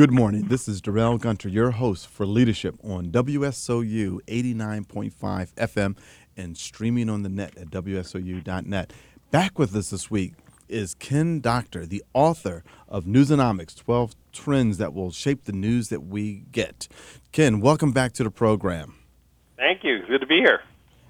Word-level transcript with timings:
Good 0.00 0.12
morning. 0.12 0.48
This 0.48 0.66
is 0.66 0.80
Darrell 0.80 1.18
Gunter, 1.18 1.50
your 1.50 1.72
host 1.72 2.08
for 2.08 2.24
Leadership 2.24 2.74
on 2.82 3.10
WSOU 3.10 4.20
89.5 4.26 5.12
FM 5.12 5.94
and 6.38 6.56
streaming 6.56 7.10
on 7.10 7.22
the 7.22 7.28
net 7.28 7.54
at 7.58 7.66
WSOU.net. 7.66 8.94
Back 9.30 9.58
with 9.58 9.76
us 9.76 9.90
this 9.90 10.10
week 10.10 10.32
is 10.70 10.94
Ken 10.94 11.40
Doctor, 11.40 11.84
the 11.84 12.02
author 12.14 12.64
of 12.88 13.04
Newsonomics 13.04 13.76
12 13.76 14.16
Trends 14.32 14.78
That 14.78 14.94
Will 14.94 15.10
Shape 15.10 15.44
the 15.44 15.52
News 15.52 15.90
That 15.90 16.00
We 16.00 16.44
Get. 16.50 16.88
Ken, 17.30 17.60
welcome 17.60 17.92
back 17.92 18.14
to 18.14 18.24
the 18.24 18.30
program. 18.30 18.94
Thank 19.58 19.84
you. 19.84 19.98
Good 20.08 20.22
to 20.22 20.26
be 20.26 20.38
here. 20.38 20.60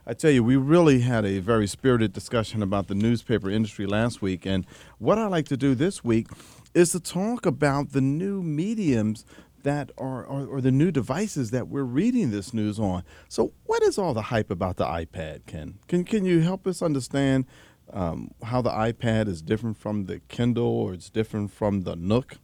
I 0.05 0.15
tell 0.15 0.33
you, 0.33 0.43
we 0.43 0.57
really 0.57 1.03
had 1.03 1.25
a 1.25 1.39
very 1.39 1.69
spirited 1.69 2.13
discussion 2.13 2.61
about 2.61 2.89
the 2.89 2.97
newspaper 2.97 3.49
industry 3.49 3.87
last 3.87 4.21
week. 4.21 4.45
And 4.45 4.67
what 4.99 5.19
I 5.19 5.29
like 5.29 5.47
to 5.47 5.57
do 5.57 5.77
this 5.77 6.03
week 6.03 6.27
is 6.75 6.93
to 6.93 7.01
talk 7.01 7.47
about 7.47 7.93
the 7.93 8.01
new 8.01 8.43
mediums 8.43 9.25
that 9.63 9.91
are, 9.99 10.25
or, 10.25 10.47
or 10.47 10.61
the 10.61 10.71
new 10.71 10.91
devices 10.91 11.51
that 11.51 11.69
we're 11.69 11.83
reading 11.83 12.31
this 12.31 12.55
news 12.55 12.79
on. 12.79 13.03
So, 13.29 13.53
what 13.67 13.83
is 13.83 13.99
all 13.99 14.15
the 14.15 14.23
hype 14.23 14.51
about 14.51 14.77
the 14.77 14.87
iPad, 14.87 15.47
Ken? 15.47 15.79
Can, 15.89 16.05
can 16.05 16.25
you 16.25 16.41
help 16.41 16.67
us 16.67 16.83
understand 16.83 17.47
um, 17.93 18.31
how 18.43 18.63
the 18.63 18.71
iPad 18.71 19.29
is 19.29 19.43
different 19.43 19.77
from 19.77 20.07
the 20.07 20.21
Kindle 20.29 20.67
or 20.67 20.95
it's 20.95 21.11
different 21.11 21.51
from 21.51 21.83
the 21.83 21.97
Nook? 21.97 22.39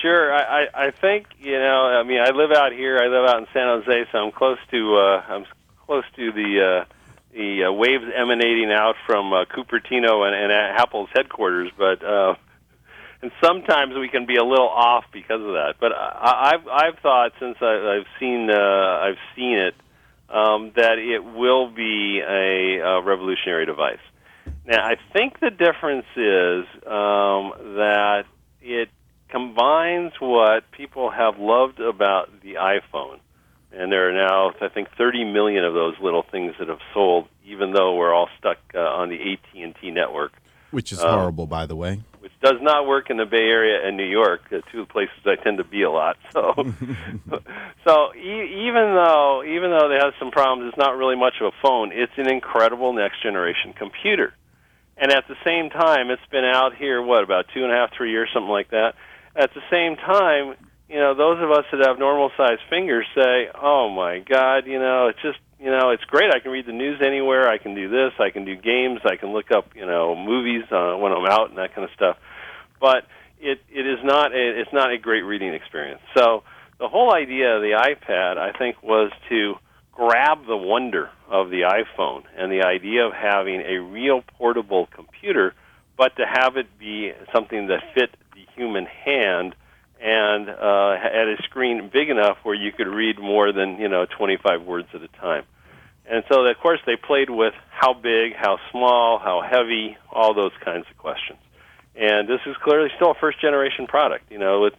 Sure. 0.00 0.32
I, 0.32 0.64
I, 0.64 0.86
I 0.86 0.90
think 0.90 1.26
you 1.38 1.58
know. 1.58 1.86
I 1.86 2.02
mean, 2.02 2.20
I 2.20 2.30
live 2.30 2.50
out 2.50 2.72
here. 2.72 2.98
I 2.98 3.06
live 3.06 3.28
out 3.28 3.38
in 3.38 3.46
San 3.52 3.68
Jose, 3.68 4.06
so 4.10 4.18
I'm 4.18 4.32
close 4.32 4.58
to 4.70 4.96
uh, 4.96 5.22
I'm 5.28 5.46
close 5.86 6.04
to 6.16 6.32
the 6.32 6.82
uh, 6.82 6.92
the 7.32 7.64
uh, 7.64 7.72
waves 7.72 8.04
emanating 8.14 8.72
out 8.72 8.96
from 9.06 9.32
uh, 9.32 9.44
Cupertino 9.44 10.26
and, 10.26 10.34
and 10.34 10.52
Apple's 10.52 11.08
headquarters. 11.14 11.70
But 11.76 12.02
uh, 12.04 12.34
sometimes 13.42 13.94
we 13.94 14.08
can 14.08 14.26
be 14.26 14.36
a 14.36 14.44
little 14.44 14.68
off 14.68 15.04
because 15.12 15.40
of 15.40 15.52
that. 15.52 15.74
But 15.80 15.92
I, 15.92 16.52
I've 16.54 16.68
I've 16.68 16.98
thought 17.00 17.32
since 17.40 17.56
I, 17.60 17.98
I've 17.98 18.06
seen 18.20 18.48
uh, 18.50 18.56
I've 18.56 19.18
seen 19.36 19.58
it 19.58 19.74
um, 20.28 20.72
that 20.76 20.98
it 20.98 21.24
will 21.24 21.70
be 21.70 22.20
a, 22.20 22.78
a 22.78 23.02
revolutionary 23.02 23.66
device. 23.66 24.00
Now 24.66 24.84
I 24.84 24.94
think 25.12 25.40
the 25.40 25.50
difference 25.50 26.06
is 26.16 26.64
um, 26.86 27.76
that 27.76 28.24
it 28.60 28.88
combines 29.28 30.12
what 30.20 30.70
people 30.70 31.10
have 31.10 31.38
loved 31.38 31.80
about 31.80 32.28
the 32.42 32.54
iPhone, 32.54 33.18
and 33.72 33.90
there 33.90 34.08
are 34.08 34.12
now 34.12 34.52
I 34.60 34.68
think 34.68 34.88
30 34.96 35.24
million 35.32 35.64
of 35.64 35.74
those 35.74 35.94
little 36.00 36.24
things 36.30 36.54
that 36.58 36.68
have 36.68 36.80
sold, 36.94 37.28
even 37.44 37.72
though 37.72 37.96
we're 37.96 38.14
all 38.14 38.28
stuck 38.38 38.58
uh, 38.74 38.78
on 38.78 39.08
the 39.08 39.16
AT&T 39.16 39.90
network, 39.90 40.32
which 40.70 40.92
is 40.92 41.00
um, 41.00 41.18
horrible, 41.18 41.46
by 41.46 41.66
the 41.66 41.76
way. 41.76 42.00
Does 42.42 42.60
not 42.60 42.86
work 42.86 43.08
in 43.08 43.16
the 43.16 43.24
Bay 43.24 43.46
Area 43.48 43.86
and 43.86 43.96
New 43.96 44.08
York, 44.08 44.42
uh, 44.52 44.58
two 44.72 44.84
places 44.84 45.14
I 45.24 45.36
tend 45.36 45.58
to 45.58 45.64
be 45.64 45.82
a 45.82 45.90
lot. 45.90 46.16
So, 46.32 46.54
so 47.86 48.14
e- 48.14 48.66
even 48.66 48.94
though 48.94 49.44
even 49.46 49.70
though 49.70 49.88
they 49.88 49.98
have 50.02 50.14
some 50.18 50.30
problems, 50.30 50.68
it's 50.68 50.78
not 50.78 50.96
really 50.96 51.16
much 51.16 51.34
of 51.40 51.52
a 51.52 51.56
phone. 51.62 51.92
It's 51.92 52.12
an 52.16 52.28
incredible 52.28 52.92
next 52.92 53.22
generation 53.22 53.72
computer, 53.72 54.34
and 54.96 55.12
at 55.12 55.28
the 55.28 55.36
same 55.44 55.70
time, 55.70 56.10
it's 56.10 56.26
been 56.30 56.44
out 56.44 56.74
here 56.76 57.02
what 57.02 57.22
about 57.22 57.46
two 57.54 57.62
and 57.64 57.72
a 57.72 57.76
half, 57.76 57.90
three 57.96 58.10
years, 58.10 58.28
something 58.32 58.50
like 58.50 58.70
that 58.70 58.94
at 59.34 59.50
the 59.54 59.62
same 59.70 59.96
time, 59.96 60.56
you 60.88 60.98
know, 60.98 61.14
those 61.14 61.42
of 61.42 61.50
us 61.50 61.64
that 61.72 61.86
have 61.86 61.98
normal 61.98 62.30
sized 62.36 62.60
fingers 62.68 63.06
say, 63.14 63.48
"Oh 63.54 63.88
my 63.88 64.18
God, 64.18 64.66
you 64.66 64.78
know, 64.78 65.08
it's 65.08 65.22
just, 65.22 65.38
you 65.62 65.70
know, 65.70 65.90
it's 65.90 66.04
great. 66.04 66.34
I 66.34 66.40
can 66.40 66.50
read 66.50 66.66
the 66.66 66.72
news 66.72 67.00
anywhere. 67.00 67.48
I 67.48 67.58
can 67.58 67.74
do 67.74 67.88
this. 67.88 68.12
I 68.18 68.30
can 68.30 68.44
do 68.44 68.56
games. 68.56 69.00
I 69.04 69.16
can 69.16 69.32
look 69.32 69.52
up, 69.52 69.66
you 69.76 69.86
know, 69.86 70.16
movies 70.16 70.64
uh, 70.72 70.96
when 70.96 71.12
I'm 71.12 71.24
out 71.26 71.50
and 71.50 71.58
that 71.58 71.74
kind 71.74 71.84
of 71.84 71.90
stuff." 71.94 72.16
But 72.80 73.06
it 73.40 73.60
it 73.70 73.86
is 73.86 73.98
not 74.02 74.32
a 74.32 74.60
it's 74.60 74.72
not 74.72 74.90
a 74.90 74.98
great 74.98 75.22
reading 75.22 75.54
experience. 75.54 76.00
So 76.16 76.42
the 76.80 76.88
whole 76.88 77.14
idea 77.14 77.56
of 77.56 77.62
the 77.62 77.72
iPad, 77.78 78.38
I 78.38 78.58
think, 78.58 78.82
was 78.82 79.12
to 79.28 79.54
grab 79.92 80.46
the 80.46 80.56
wonder 80.56 81.10
of 81.28 81.50
the 81.50 81.62
iPhone 81.62 82.24
and 82.36 82.50
the 82.50 82.62
idea 82.62 83.06
of 83.06 83.12
having 83.12 83.60
a 83.60 83.78
real 83.78 84.22
portable 84.38 84.88
computer, 84.94 85.54
but 85.96 86.16
to 86.16 86.24
have 86.26 86.56
it 86.56 86.66
be 86.78 87.12
something 87.32 87.68
that 87.68 87.82
fit 87.94 88.10
the 88.34 88.44
human 88.56 88.86
hand 88.86 89.54
and 90.02 90.48
uh, 90.48 90.96
at 91.00 91.28
a 91.28 91.36
screen 91.44 91.88
big 91.92 92.10
enough 92.10 92.38
where 92.42 92.54
you 92.54 92.72
could 92.72 92.88
read 92.88 93.18
more 93.20 93.52
than 93.52 93.78
you 93.78 93.88
know 93.88 94.06
25 94.18 94.62
words 94.62 94.88
at 94.94 95.02
a 95.02 95.08
time. 95.08 95.44
And 96.04 96.24
so, 96.28 96.44
of 96.44 96.58
course, 96.58 96.80
they 96.84 96.96
played 96.96 97.30
with 97.30 97.54
how 97.70 97.94
big, 97.94 98.34
how 98.34 98.58
small, 98.72 99.18
how 99.18 99.40
heavy, 99.40 99.96
all 100.10 100.34
those 100.34 100.52
kinds 100.64 100.84
of 100.90 100.98
questions. 100.98 101.38
And 101.94 102.28
this 102.28 102.40
is 102.46 102.56
clearly 102.64 102.90
still 102.96 103.12
a 103.12 103.14
first 103.14 103.40
generation 103.40 103.86
product. 103.86 104.30
You 104.30 104.38
know, 104.38 104.64
it, 104.64 104.74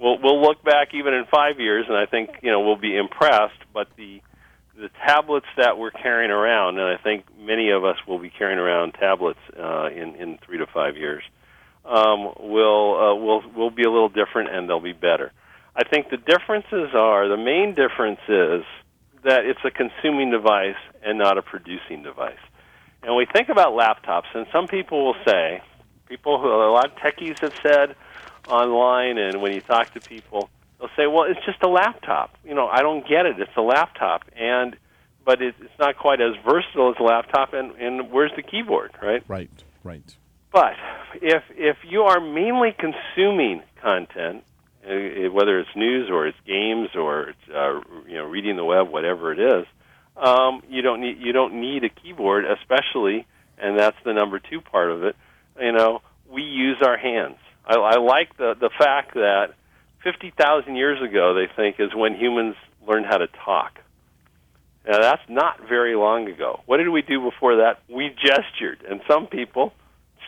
we'll 0.00 0.18
we'll 0.20 0.42
look 0.42 0.64
back 0.64 0.92
even 0.94 1.14
in 1.14 1.24
five 1.26 1.60
years, 1.60 1.86
and 1.88 1.96
I 1.96 2.06
think 2.06 2.30
you 2.42 2.50
know 2.50 2.60
we'll 2.60 2.76
be 2.76 2.96
impressed. 2.96 3.60
But 3.72 3.88
the 3.96 4.20
the 4.76 4.90
tablets 5.06 5.46
that 5.56 5.78
we're 5.78 5.92
carrying 5.92 6.32
around, 6.32 6.78
and 6.78 6.88
I 6.88 7.00
think 7.00 7.26
many 7.38 7.70
of 7.70 7.84
us 7.84 7.96
will 8.08 8.18
be 8.18 8.30
carrying 8.30 8.58
around 8.58 8.94
tablets 8.94 9.38
uh, 9.56 9.90
in 9.90 10.16
in 10.16 10.38
three 10.44 10.58
to 10.58 10.66
five 10.66 10.96
years 10.96 11.22
um, 11.84 12.32
will 12.40 12.96
uh, 12.96 13.14
will 13.14 13.42
will 13.54 13.70
be 13.70 13.82
a 13.82 13.90
little 13.90 14.08
different 14.08 14.50
and 14.54 14.68
they'll 14.68 14.80
be 14.80 14.92
better. 14.92 15.32
I 15.76 15.84
think 15.84 16.08
the 16.10 16.16
differences 16.16 16.94
are 16.94 17.28
the 17.28 17.36
main 17.36 17.74
difference 17.74 18.20
is 18.28 18.64
that 19.24 19.44
it's 19.44 19.60
a 19.64 19.70
consuming 19.70 20.30
device 20.30 20.76
and 21.02 21.18
not 21.18 21.36
a 21.36 21.42
producing 21.42 22.02
device. 22.02 22.38
And 23.02 23.16
we 23.16 23.26
think 23.26 23.48
about 23.48 23.72
laptops, 23.72 24.34
and 24.34 24.46
some 24.52 24.66
people 24.66 25.04
will 25.04 25.16
say, 25.26 25.62
people 26.08 26.40
who 26.40 26.48
a 26.48 26.72
lot 26.72 26.86
of 26.86 26.96
techies 26.96 27.38
have 27.40 27.52
said 27.62 27.96
online, 28.48 29.18
and 29.18 29.42
when 29.42 29.52
you 29.52 29.60
talk 29.60 29.92
to 29.94 30.00
people, 30.00 30.48
they'll 30.78 30.88
say, 30.96 31.06
"Well, 31.06 31.24
it's 31.24 31.44
just 31.44 31.62
a 31.62 31.68
laptop. 31.68 32.36
You 32.44 32.54
know, 32.54 32.66
I 32.66 32.80
don't 32.82 33.06
get 33.06 33.26
it. 33.26 33.38
It's 33.38 33.56
a 33.56 33.62
laptop, 33.62 34.22
and 34.36 34.76
but 35.24 35.42
it, 35.42 35.54
it's 35.60 35.78
not 35.78 35.98
quite 35.98 36.20
as 36.20 36.34
versatile 36.44 36.90
as 36.90 36.96
a 37.00 37.02
laptop. 37.02 37.52
And 37.52 37.72
and 37.72 38.10
where's 38.10 38.32
the 38.36 38.42
keyboard, 38.42 38.92
right? 39.02 39.22
Right, 39.28 39.50
right. 39.82 40.16
But 40.54 40.74
if 41.20 41.42
if 41.56 41.78
you 41.82 42.02
are 42.02 42.20
mainly 42.20 42.72
consuming 42.78 43.62
content, 43.82 44.44
uh, 44.86 45.28
whether 45.32 45.58
it's 45.58 45.74
news 45.74 46.08
or 46.08 46.28
it's 46.28 46.38
games 46.46 46.90
or 46.94 47.30
it's 47.30 47.48
uh, 47.52 47.80
you 48.06 48.14
know 48.14 48.24
reading 48.24 48.54
the 48.54 48.64
web, 48.64 48.88
whatever 48.88 49.32
it 49.32 49.40
is, 49.40 49.66
um, 50.16 50.62
you 50.68 50.80
don't 50.80 51.00
need 51.00 51.18
you 51.18 51.32
don't 51.32 51.60
need 51.60 51.82
a 51.82 51.88
keyboard, 51.88 52.44
especially, 52.44 53.26
and 53.58 53.76
that's 53.76 53.96
the 54.04 54.12
number 54.12 54.38
two 54.38 54.60
part 54.60 54.92
of 54.92 55.02
it. 55.02 55.16
You 55.60 55.72
know, 55.72 56.02
we 56.30 56.42
use 56.42 56.80
our 56.86 56.96
hands. 56.96 57.38
I, 57.66 57.74
I 57.74 57.98
like 57.98 58.36
the 58.36 58.54
the 58.54 58.70
fact 58.78 59.14
that 59.14 59.54
fifty 60.04 60.32
thousand 60.38 60.76
years 60.76 61.02
ago, 61.02 61.34
they 61.34 61.48
think 61.52 61.80
is 61.80 61.92
when 61.96 62.14
humans 62.14 62.54
learned 62.86 63.06
how 63.06 63.18
to 63.18 63.26
talk. 63.44 63.80
Now 64.86 65.00
that's 65.00 65.28
not 65.28 65.68
very 65.68 65.96
long 65.96 66.28
ago. 66.28 66.60
What 66.66 66.76
did 66.76 66.90
we 66.90 67.02
do 67.02 67.20
before 67.20 67.56
that? 67.56 67.80
We 67.88 68.10
gestured, 68.10 68.84
and 68.88 69.00
some 69.08 69.26
people 69.26 69.72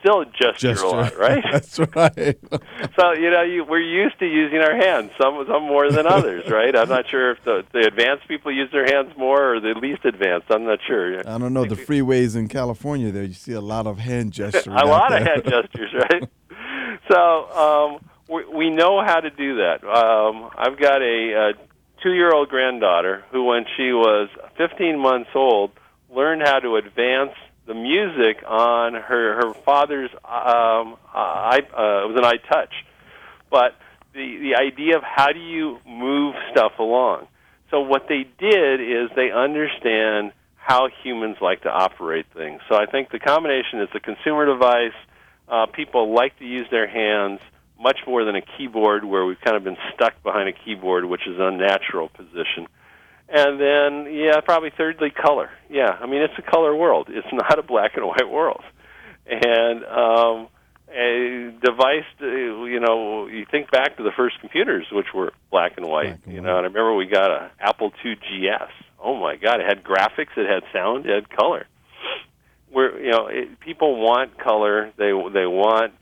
still 0.06 0.25
gesture, 0.25 0.75
gesture. 0.75 0.84
a 0.84 0.89
lot, 0.89 1.17
right? 1.19 1.44
That's 1.53 1.78
right. 1.78 2.39
so 2.99 3.12
you 3.12 3.31
know, 3.31 3.43
you, 3.43 3.65
we're 3.65 3.81
used 3.81 4.19
to 4.21 4.27
using 4.27 4.59
our 4.59 4.77
hands, 4.77 5.11
some 5.21 5.44
some 5.49 5.62
more 5.65 5.91
than 5.91 6.06
others, 6.06 6.44
right? 6.50 6.75
I'm 6.77 6.89
not 6.89 7.09
sure 7.09 7.33
if 7.33 7.44
the, 7.44 7.65
the 7.72 7.87
advanced 7.87 8.28
people 8.28 8.53
use 8.53 8.71
their 8.72 8.87
hands 8.87 9.17
more 9.17 9.55
or 9.55 9.61
the 9.61 9.75
least 9.81 10.05
advanced. 10.05 10.47
I'm 10.50 10.65
not 10.65 10.78
sure. 10.87 11.19
I 11.21 11.39
don't 11.39 11.53
know. 11.53 11.65
The 11.65 11.77
freeways 11.77 12.37
in 12.37 12.49
California, 12.49 13.11
there 13.11 13.25
you 13.25 13.34
see 13.34 13.53
a 13.53 13.61
lot 13.61 13.87
of 13.87 13.99
hand 13.99 14.33
gestures. 14.33 14.67
a 14.67 14.87
lot 14.87 15.11
there. 15.11 15.21
of 15.21 15.27
hand 15.27 15.44
gestures, 15.44 15.93
right? 15.94 16.28
so 17.11 17.50
um, 17.53 18.09
we, 18.28 18.44
we 18.56 18.71
know 18.71 19.03
how 19.05 19.21
to 19.21 19.31
do 19.31 19.56
that. 19.56 19.84
Um, 19.84 20.50
I've 20.56 20.78
got 20.78 21.03
a, 21.03 21.33
a 21.33 22.03
two-year-old 22.03 22.49
granddaughter 22.49 23.25
who, 23.33 23.44
when 23.44 23.65
she 23.77 23.93
was 23.93 24.28
15 24.56 24.99
months 24.99 25.31
old, 25.34 25.73
learned 26.11 26.43
how 26.43 26.61
to 26.61 26.77
advance 26.77 27.33
the 27.66 27.75
music 27.75 28.44
on 28.47 28.94
her 28.94 29.34
her 29.34 29.54
father's 29.65 30.10
um, 30.25 30.97
uh, 31.15 31.16
uh, 31.16 32.04
it 32.04 32.09
was 32.09 32.16
an 32.16 32.25
iTouch, 32.25 32.72
but 33.50 33.75
the 34.15 34.38
the 34.38 34.54
idea 34.56 34.97
of 34.97 35.03
how 35.03 35.32
do 35.32 35.41
you 35.41 35.79
move 35.87 36.35
stuff 36.52 36.73
along. 36.79 37.26
So 37.70 37.81
what 37.81 38.06
they 38.08 38.25
did 38.38 38.81
is 38.81 39.11
they 39.17 39.31
understand 39.32 40.32
how 40.56 40.88
humans 41.02 41.37
like 41.40 41.62
to 41.62 41.70
operate 41.70 42.26
things. 42.35 42.61
So 42.69 42.76
I 42.76 42.87
think 42.87 43.11
the 43.11 43.19
combination 43.19 43.81
is 43.81 43.88
a 43.94 44.00
consumer 44.00 44.46
device. 44.46 44.94
Uh, 45.49 45.67
people 45.67 46.12
like 46.14 46.38
to 46.38 46.44
use 46.44 46.67
their 46.70 46.88
hands 46.88 47.40
much 47.79 47.99
more 48.06 48.25
than 48.25 48.37
a 48.37 48.43
keyboard, 48.56 49.05
where 49.05 49.25
we've 49.25 49.40
kind 49.40 49.56
of 49.56 49.62
been 49.62 49.76
stuck 49.94 50.20
behind 50.23 50.49
a 50.49 50.52
keyboard, 50.52 51.05
which 51.05 51.26
is 51.26 51.37
an 51.37 51.43
unnatural 51.43 52.08
position. 52.08 52.67
And 53.28 53.61
then, 53.61 54.14
yeah, 54.14 54.40
probably 54.40 54.70
thirdly, 54.76 55.11
color. 55.11 55.50
Yeah, 55.69 55.90
I 55.90 56.06
mean, 56.06 56.23
it's 56.23 56.34
a 56.38 56.49
color 56.49 56.75
world. 56.75 57.08
It's 57.11 57.26
not 57.32 57.58
a 57.58 57.62
black 57.62 57.96
and 57.96 58.06
white 58.06 58.28
world. 58.28 58.62
And 59.26 59.84
um, 59.84 60.49
a 60.88 61.52
device, 61.64 62.05
you 62.20 62.78
know, 62.81 63.26
you 63.26 63.44
think 63.50 63.70
back 63.73 63.96
to 63.96 64.05
the 64.05 64.12
first 64.17 64.38
computers, 64.40 64.87
which 64.93 65.06
were 65.12 65.32
black 65.50 65.76
and 65.76 65.87
white. 65.87 66.05
Black 66.05 66.20
and 66.26 66.34
you 66.34 66.40
know, 66.40 66.55
white. 66.55 66.58
and 66.58 66.67
I 66.67 66.69
remember 66.69 66.94
we 66.94 67.06
got 67.06 67.31
a 67.31 67.50
Apple 67.58 67.93
II 68.05 68.14
GS. 68.14 68.73
Oh 69.02 69.17
my 69.17 69.37
God, 69.37 69.61
it 69.61 69.67
had 69.67 69.82
graphics, 69.82 70.37
it 70.37 70.49
had 70.49 70.62
sound, 70.73 71.06
it 71.06 71.14
had 71.14 71.28
color. 71.28 71.67
Where 72.70 73.00
you 73.02 73.11
know, 73.11 73.26
it, 73.26 73.58
people 73.61 74.00
want 74.00 74.38
color. 74.38 74.93
They 74.96 75.11
they 75.32 75.46
want 75.46 75.94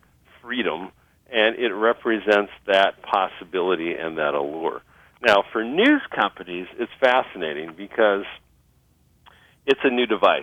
freedom 0.43 0.91
and 1.35 1.57
it 1.57 1.73
represents 1.73 2.53
that 2.67 3.03
possibility 3.03 3.95
and 3.95 4.19
that 4.19 4.35
allure. 4.35 4.83
Now, 5.25 5.43
for 5.53 5.65
news 5.65 6.03
companies, 6.15 6.67
it's 6.79 6.93
fascinating 7.01 7.73
because 7.77 8.25
it's 9.65 9.81
a 9.83 9.91
new 9.91 10.05
device. 10.05 10.43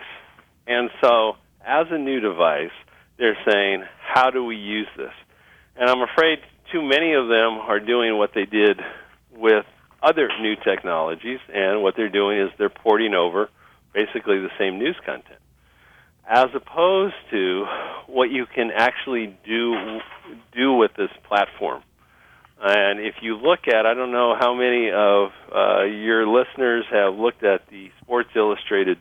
And 0.66 0.90
so, 1.04 1.34
as 1.64 1.86
a 1.92 2.00
new 2.00 2.20
device, 2.20 2.72
they're 3.20 3.38
saying, 3.48 3.84
how 4.00 4.32
do 4.32 4.44
we 4.44 4.56
use 4.56 4.88
this? 4.98 5.14
And 5.76 5.88
I'm 5.88 6.02
afraid 6.02 6.40
too 6.72 6.82
many 6.82 7.14
of 7.14 7.28
them 7.28 7.60
are 7.60 7.80
doing 7.80 8.18
what 8.18 8.32
they 8.34 8.46
did 8.46 8.80
with 9.32 9.66
other 10.02 10.30
new 10.42 10.56
technologies, 10.56 11.40
and 11.54 11.84
what 11.84 11.96
they're 11.96 12.10
doing 12.10 12.40
is 12.40 12.50
they're 12.58 12.70
porting 12.70 13.14
over 13.14 13.50
basically 13.94 14.40
the 14.40 14.50
same 14.58 14.80
news 14.80 14.96
content, 15.06 15.40
as 16.28 16.48
opposed 16.56 17.14
to 17.30 17.66
what 18.08 18.32
you 18.32 18.48
can 18.48 18.72
actually 18.76 19.38
do 19.46 20.00
do 20.54 20.74
with 20.74 20.92
this 20.98 21.12
platform. 21.28 21.84
And 22.64 23.00
if 23.00 23.16
you 23.22 23.38
look 23.38 23.68
at, 23.68 23.86
I 23.88 23.96
don't 23.96 24.12
know 24.12 24.36
how 24.40 24.54
many 24.54 24.92
of 24.92 25.32
uh, 25.54 25.84
your 25.84 26.28
listeners 26.28 26.86
have 26.92 27.16
looked 27.16 27.44
at 27.44 27.68
the 27.70 27.90
Sports 28.02 28.30
Illustrated 28.36 29.00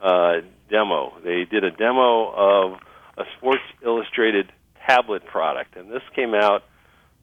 uh, 0.00 0.40
demo. 0.68 1.12
They 1.22 1.44
did 1.44 1.62
a 1.62 1.70
demo 1.70 2.32
of 2.32 2.80
a 3.16 3.22
Sports 3.36 3.62
Illustrated 3.84 4.50
tablet 4.84 5.24
product, 5.26 5.76
and 5.76 5.90
this 5.90 6.02
came 6.16 6.34
out 6.34 6.64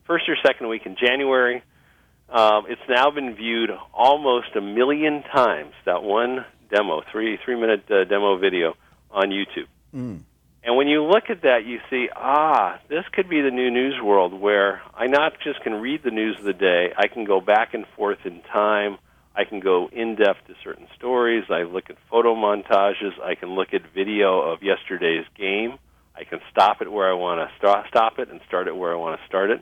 first 0.07 0.30
or 0.30 0.38
second 0.45 0.69
week 0.69 0.86
in 0.86 0.95
January. 0.95 1.62
Um, 2.30 2.66
it's 2.69 2.81
now 2.88 3.12
been 3.12 3.36
viewed 3.36 3.69
almost 3.94 4.56
a 4.56 4.62
million 4.62 5.24
times. 5.24 5.74
That 5.86 6.04
one 6.04 6.45
demo, 6.71 7.01
three 7.12 7.38
three 7.44 7.60
minute 7.60 7.83
uh, 7.92 8.06
demo 8.06 8.38
video 8.38 8.75
on 9.12 9.30
YouTube. 9.30 9.68
Mm. 9.94 10.21
And 10.65 10.75
when 10.75 10.88
you 10.88 11.03
look 11.03 11.25
at 11.29 11.44
that, 11.44 11.59
you 11.63 11.77
see, 11.91 12.07
ah, 12.15 12.79
this 12.89 13.03
could 13.13 13.29
be 13.29 13.39
the 13.41 13.51
new 13.51 13.69
news 13.69 14.01
world 14.03 14.33
where 14.33 14.81
I 14.95 15.06
not 15.06 15.33
just 15.44 15.62
can 15.62 15.73
read 15.73 16.01
the 16.03 16.09
news 16.09 16.38
of 16.39 16.44
the 16.44 16.53
day, 16.53 16.88
I 16.97 17.07
can 17.07 17.23
go 17.23 17.39
back 17.39 17.75
and 17.75 17.85
forth 17.95 18.17
in 18.25 18.41
time. 18.51 18.97
I 19.35 19.44
can 19.44 19.59
go 19.59 19.89
in 19.91 20.15
depth 20.15 20.47
to 20.47 20.56
certain 20.63 20.88
stories. 20.95 21.44
I 21.51 21.63
look 21.63 21.89
at 21.89 21.97
photo 22.09 22.33
montages. 22.33 23.12
I 23.21 23.35
can 23.35 23.50
look 23.50 23.73
at 23.73 23.81
video 23.94 24.41
of 24.41 24.63
yesterday's 24.63 25.25
game. 25.38 25.77
I 26.15 26.23
can 26.23 26.39
stop 26.50 26.81
it 26.81 26.91
where 26.91 27.11
I 27.11 27.13
want 27.13 27.47
to 27.47 27.56
st- 27.57 27.85
stop 27.89 28.18
it 28.18 28.31
and 28.31 28.39
start 28.47 28.68
it 28.68 28.75
where 28.75 28.91
I 28.91 28.95
want 28.95 29.19
to 29.19 29.27
start 29.27 29.51
it. 29.51 29.61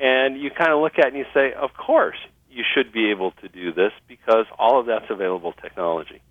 And 0.00 0.40
you 0.40 0.50
kind 0.50 0.72
of 0.72 0.80
look 0.80 0.92
at 0.96 1.06
it 1.06 1.14
and 1.14 1.18
you 1.18 1.26
say, 1.34 1.52
of 1.52 1.70
course, 1.74 2.16
you 2.48 2.62
should 2.74 2.92
be 2.92 3.10
able 3.10 3.32
to 3.42 3.48
do 3.48 3.74
this 3.74 3.92
because 4.08 4.46
all 4.58 4.80
of 4.80 4.86
that's 4.86 5.10
available 5.10 5.52
technology. 5.52 6.22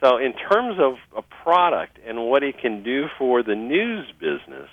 So, 0.00 0.18
in 0.18 0.34
terms 0.34 0.78
of 0.78 0.94
a 1.16 1.22
product 1.22 1.98
and 2.06 2.26
what 2.26 2.42
it 2.42 2.58
can 2.60 2.82
do 2.82 3.06
for 3.18 3.42
the 3.42 3.54
news 3.54 4.06
business, 4.20 4.68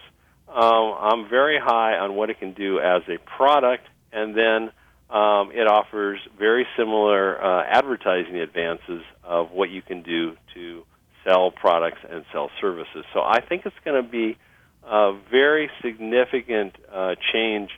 um, 0.49 0.95
I'm 0.99 1.29
very 1.29 1.57
high 1.59 1.97
on 1.97 2.15
what 2.15 2.29
it 2.29 2.39
can 2.39 2.53
do 2.53 2.79
as 2.79 3.03
a 3.07 3.17
product, 3.37 3.87
and 4.11 4.35
then 4.35 4.71
um, 5.09 5.51
it 5.53 5.65
offers 5.65 6.19
very 6.37 6.67
similar 6.77 7.41
uh, 7.41 7.63
advertising 7.63 8.37
advances 8.37 9.01
of 9.23 9.51
what 9.51 9.69
you 9.69 9.81
can 9.81 10.03
do 10.03 10.35
to 10.55 10.83
sell 11.25 11.51
products 11.51 11.99
and 12.09 12.25
sell 12.33 12.49
services. 12.59 13.05
So, 13.13 13.21
I 13.21 13.39
think 13.39 13.65
it's 13.65 13.75
going 13.85 14.03
to 14.03 14.09
be 14.09 14.37
a 14.85 15.17
very 15.31 15.69
significant 15.81 16.75
uh, 16.91 17.15
change 17.31 17.69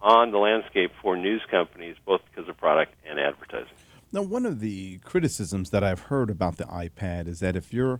on 0.00 0.30
the 0.30 0.38
landscape 0.38 0.92
for 1.02 1.16
news 1.16 1.42
companies, 1.50 1.96
both 2.06 2.20
because 2.30 2.48
of 2.48 2.56
product 2.58 2.92
and 3.08 3.18
advertising. 3.18 3.74
Now, 4.12 4.20
one 4.20 4.44
of 4.44 4.60
the 4.60 4.98
criticisms 4.98 5.70
that 5.70 5.82
I've 5.82 6.00
heard 6.00 6.28
about 6.28 6.58
the 6.58 6.64
iPad 6.64 7.26
is 7.26 7.40
that 7.40 7.56
if 7.56 7.72
you're 7.72 7.98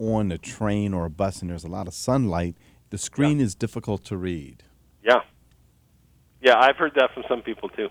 on 0.00 0.32
a 0.32 0.38
train 0.38 0.92
or 0.92 1.04
a 1.06 1.10
bus 1.10 1.40
and 1.40 1.50
there's 1.50 1.62
a 1.62 1.68
lot 1.68 1.86
of 1.86 1.94
sunlight, 1.94 2.56
the 2.90 2.98
screen 2.98 3.38
yeah. 3.38 3.44
is 3.44 3.54
difficult 3.54 4.04
to 4.06 4.16
read. 4.16 4.64
Yeah. 5.04 5.20
Yeah, 6.40 6.58
I've 6.58 6.76
heard 6.76 6.94
that 6.96 7.14
from 7.14 7.22
some 7.28 7.42
people 7.42 7.68
too. 7.68 7.88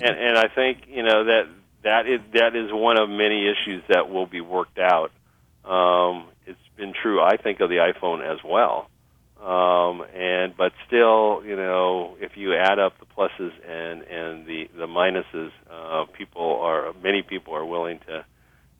And 0.00 0.16
and 0.16 0.38
I 0.38 0.46
think, 0.48 0.84
you 0.86 1.02
know, 1.02 1.24
that 1.24 1.48
that 1.82 2.06
is 2.06 2.20
that 2.34 2.54
is 2.54 2.72
one 2.72 2.98
of 2.98 3.10
many 3.10 3.48
issues 3.48 3.82
that 3.88 4.08
will 4.08 4.26
be 4.26 4.40
worked 4.40 4.78
out. 4.78 5.10
Um, 5.64 6.28
it's 6.46 6.58
been 6.76 6.94
true, 6.94 7.20
I 7.20 7.36
think, 7.36 7.60
of 7.60 7.68
the 7.68 7.76
iPhone 7.76 8.24
as 8.24 8.38
well. 8.44 8.88
Um, 9.42 10.04
and 10.14 10.56
but 10.56 10.70
still, 10.86 11.42
you 11.44 11.56
know, 11.56 12.16
if 12.20 12.36
you 12.36 12.54
add 12.54 12.78
up 12.78 12.92
the 13.00 13.06
pluses 13.06 13.50
and 13.68 14.02
and 14.02 14.46
the 14.46 14.68
the 14.76 14.86
minuses, 14.86 15.50
uh, 15.68 16.04
people 16.16 16.60
are 16.62 16.92
many 17.02 17.22
people 17.22 17.56
are 17.56 17.64
willing 17.64 17.98
to, 18.06 18.24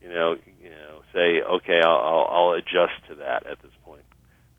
you 0.00 0.08
know, 0.08 0.36
you 0.62 0.70
know, 0.70 1.00
say, 1.12 1.42
okay, 1.42 1.80
I'll 1.84 1.98
I'll, 1.98 2.28
I'll 2.30 2.52
adjust 2.52 2.94
to 3.08 3.16
that 3.16 3.44
at 3.50 3.60
this 3.60 3.72
point. 3.84 4.04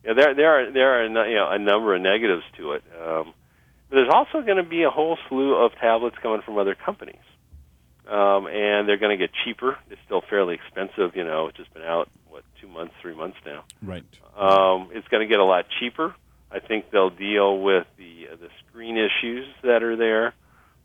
Yeah, 0.04 0.14
there 0.14 0.36
there 0.36 0.50
are 0.60 0.72
there 0.74 1.00
are 1.00 1.06
you 1.06 1.36
know 1.36 1.50
a 1.50 1.60
number 1.60 1.96
of 1.96 2.02
negatives 2.02 2.44
to 2.58 2.74
it. 2.74 2.84
Um, 3.02 3.34
but 3.90 3.96
there's 3.96 4.12
also 4.12 4.42
going 4.42 4.58
to 4.58 4.70
be 4.70 4.84
a 4.84 4.90
whole 4.90 5.18
slew 5.30 5.56
of 5.56 5.72
tablets 5.80 6.18
coming 6.22 6.42
from 6.44 6.58
other 6.58 6.76
companies, 6.76 7.24
um, 8.10 8.48
and 8.48 8.90
they're 8.90 8.98
going 8.98 9.18
to 9.18 9.24
get 9.24 9.34
cheaper. 9.46 9.78
They're 9.88 9.98
still 10.04 10.22
fairly 10.30 10.56
expensive. 10.56 11.16
You 11.16 11.24
know, 11.24 11.48
it's 11.48 11.58
just 11.58 11.74
been 11.74 11.84
out 11.84 12.10
what 12.34 12.44
two 12.60 12.68
months, 12.68 12.94
three 13.02 13.16
months 13.16 13.38
now. 13.46 13.64
Right. 13.84 14.04
Um, 14.36 14.90
it's 14.92 15.08
going 15.08 15.22
to 15.22 15.32
get 15.32 15.40
a 15.40 15.46
lot 15.46 15.66
cheaper. 15.80 16.16
I 16.52 16.60
think 16.60 16.92
they'll 16.92 17.12
deal 17.12 17.62
with 17.62 17.86
the 17.98 18.28
uh, 18.34 18.36
the 18.36 18.50
screen 18.68 18.98
issues 18.98 19.48
that 19.62 19.84
are 19.84 19.96
there, 19.96 20.34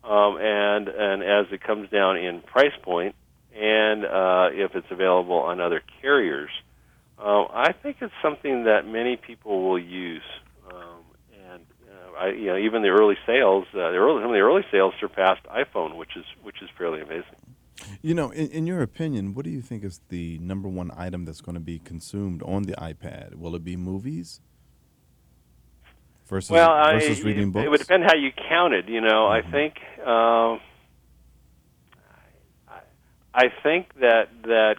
um, 0.03 0.37
and 0.39 0.87
and 0.87 1.23
as 1.23 1.51
it 1.51 1.61
comes 1.61 1.89
down 1.89 2.17
in 2.17 2.41
price 2.41 2.77
point, 2.83 3.15
and 3.55 4.05
uh, 4.05 4.49
if 4.51 4.75
it's 4.75 4.87
available 4.91 5.37
on 5.37 5.59
other 5.59 5.81
carriers, 6.01 6.51
uh, 7.17 7.43
I 7.43 7.73
think 7.73 7.97
it's 8.01 8.13
something 8.21 8.65
that 8.65 8.87
many 8.87 9.17
people 9.17 9.67
will 9.67 9.79
use. 9.79 10.23
Um, 10.71 11.03
and 11.51 11.65
uh, 11.89 12.19
I, 12.19 12.27
you 12.29 12.47
know, 12.47 12.57
even 12.57 12.81
the 12.83 12.89
early 12.89 13.17
sales, 13.25 13.65
uh, 13.73 13.91
the 13.91 13.97
early, 13.97 14.21
some 14.21 14.29
of 14.29 14.35
the 14.35 14.39
early 14.39 14.63
sales 14.71 14.93
surpassed 14.99 15.43
iPhone, 15.45 15.97
which 15.97 16.15
is 16.15 16.25
which 16.43 16.61
is 16.61 16.69
fairly 16.77 17.01
amazing. 17.01 17.35
You 18.01 18.13
know, 18.13 18.29
in, 18.31 18.47
in, 18.49 18.67
your 18.67 18.81
opinion, 18.81 19.33
what 19.33 19.45
do 19.45 19.51
you 19.51 19.61
think 19.61 19.83
is 19.83 20.01
the 20.09 20.37
number 20.39 20.67
one 20.67 20.91
item 20.95 21.25
that's 21.25 21.41
going 21.41 21.55
to 21.55 21.61
be 21.61 21.79
consumed 21.79 22.41
on 22.43 22.63
the 22.63 22.73
iPad? 22.73 23.35
Will 23.35 23.55
it 23.55 23.63
be 23.63 23.75
movies 23.75 24.41
versus 26.27 26.51
well, 26.51 26.91
versus 26.91 27.23
reading 27.23 27.51
books? 27.51 27.65
It 27.65 27.69
would 27.69 27.79
depend 27.79 28.03
how 28.03 28.15
you 28.15 28.31
counted. 28.31 28.87
You 28.87 29.01
know, 29.01 29.29
mm-hmm. 29.29 29.47
I 29.47 29.51
think 29.51 29.75
um, 30.07 30.59
I 33.33 33.45
think 33.63 33.93
that 33.99 34.29
that 34.43 34.75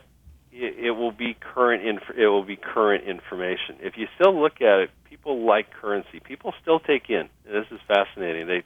it, 0.53 0.87
it 0.87 0.91
will 0.93 1.13
be 1.13 1.37
current. 1.39 1.87
Inf- 1.87 2.17
it 2.17 2.27
will 2.29 2.45
be 2.45 2.57
current 2.57 3.05
information. 3.05 3.77
If 3.81 3.97
you 3.97 4.07
still 4.15 4.41
look 4.41 4.61
at 4.61 4.81
it, 4.81 4.91
people 5.09 5.45
like 5.45 5.73
currency. 5.73 6.21
People 6.21 6.55
still 6.63 6.81
take 6.81 7.11
in. 7.11 7.29
this 7.45 7.67
is 7.71 7.81
fascinating. 7.87 8.47
They 8.47 8.63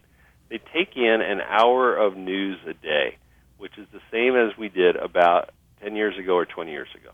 they 0.50 0.60
take 0.72 0.96
in 0.96 1.20
an 1.20 1.40
hour 1.40 1.96
of 1.96 2.16
news 2.16 2.58
a 2.66 2.74
day 2.74 3.18
which 3.64 3.78
is 3.78 3.86
the 3.94 4.00
same 4.12 4.36
as 4.36 4.54
we 4.58 4.68
did 4.68 4.94
about 4.94 5.48
10 5.82 5.96
years 5.96 6.18
ago 6.18 6.34
or 6.34 6.44
20 6.44 6.70
years 6.70 6.88
ago. 6.94 7.12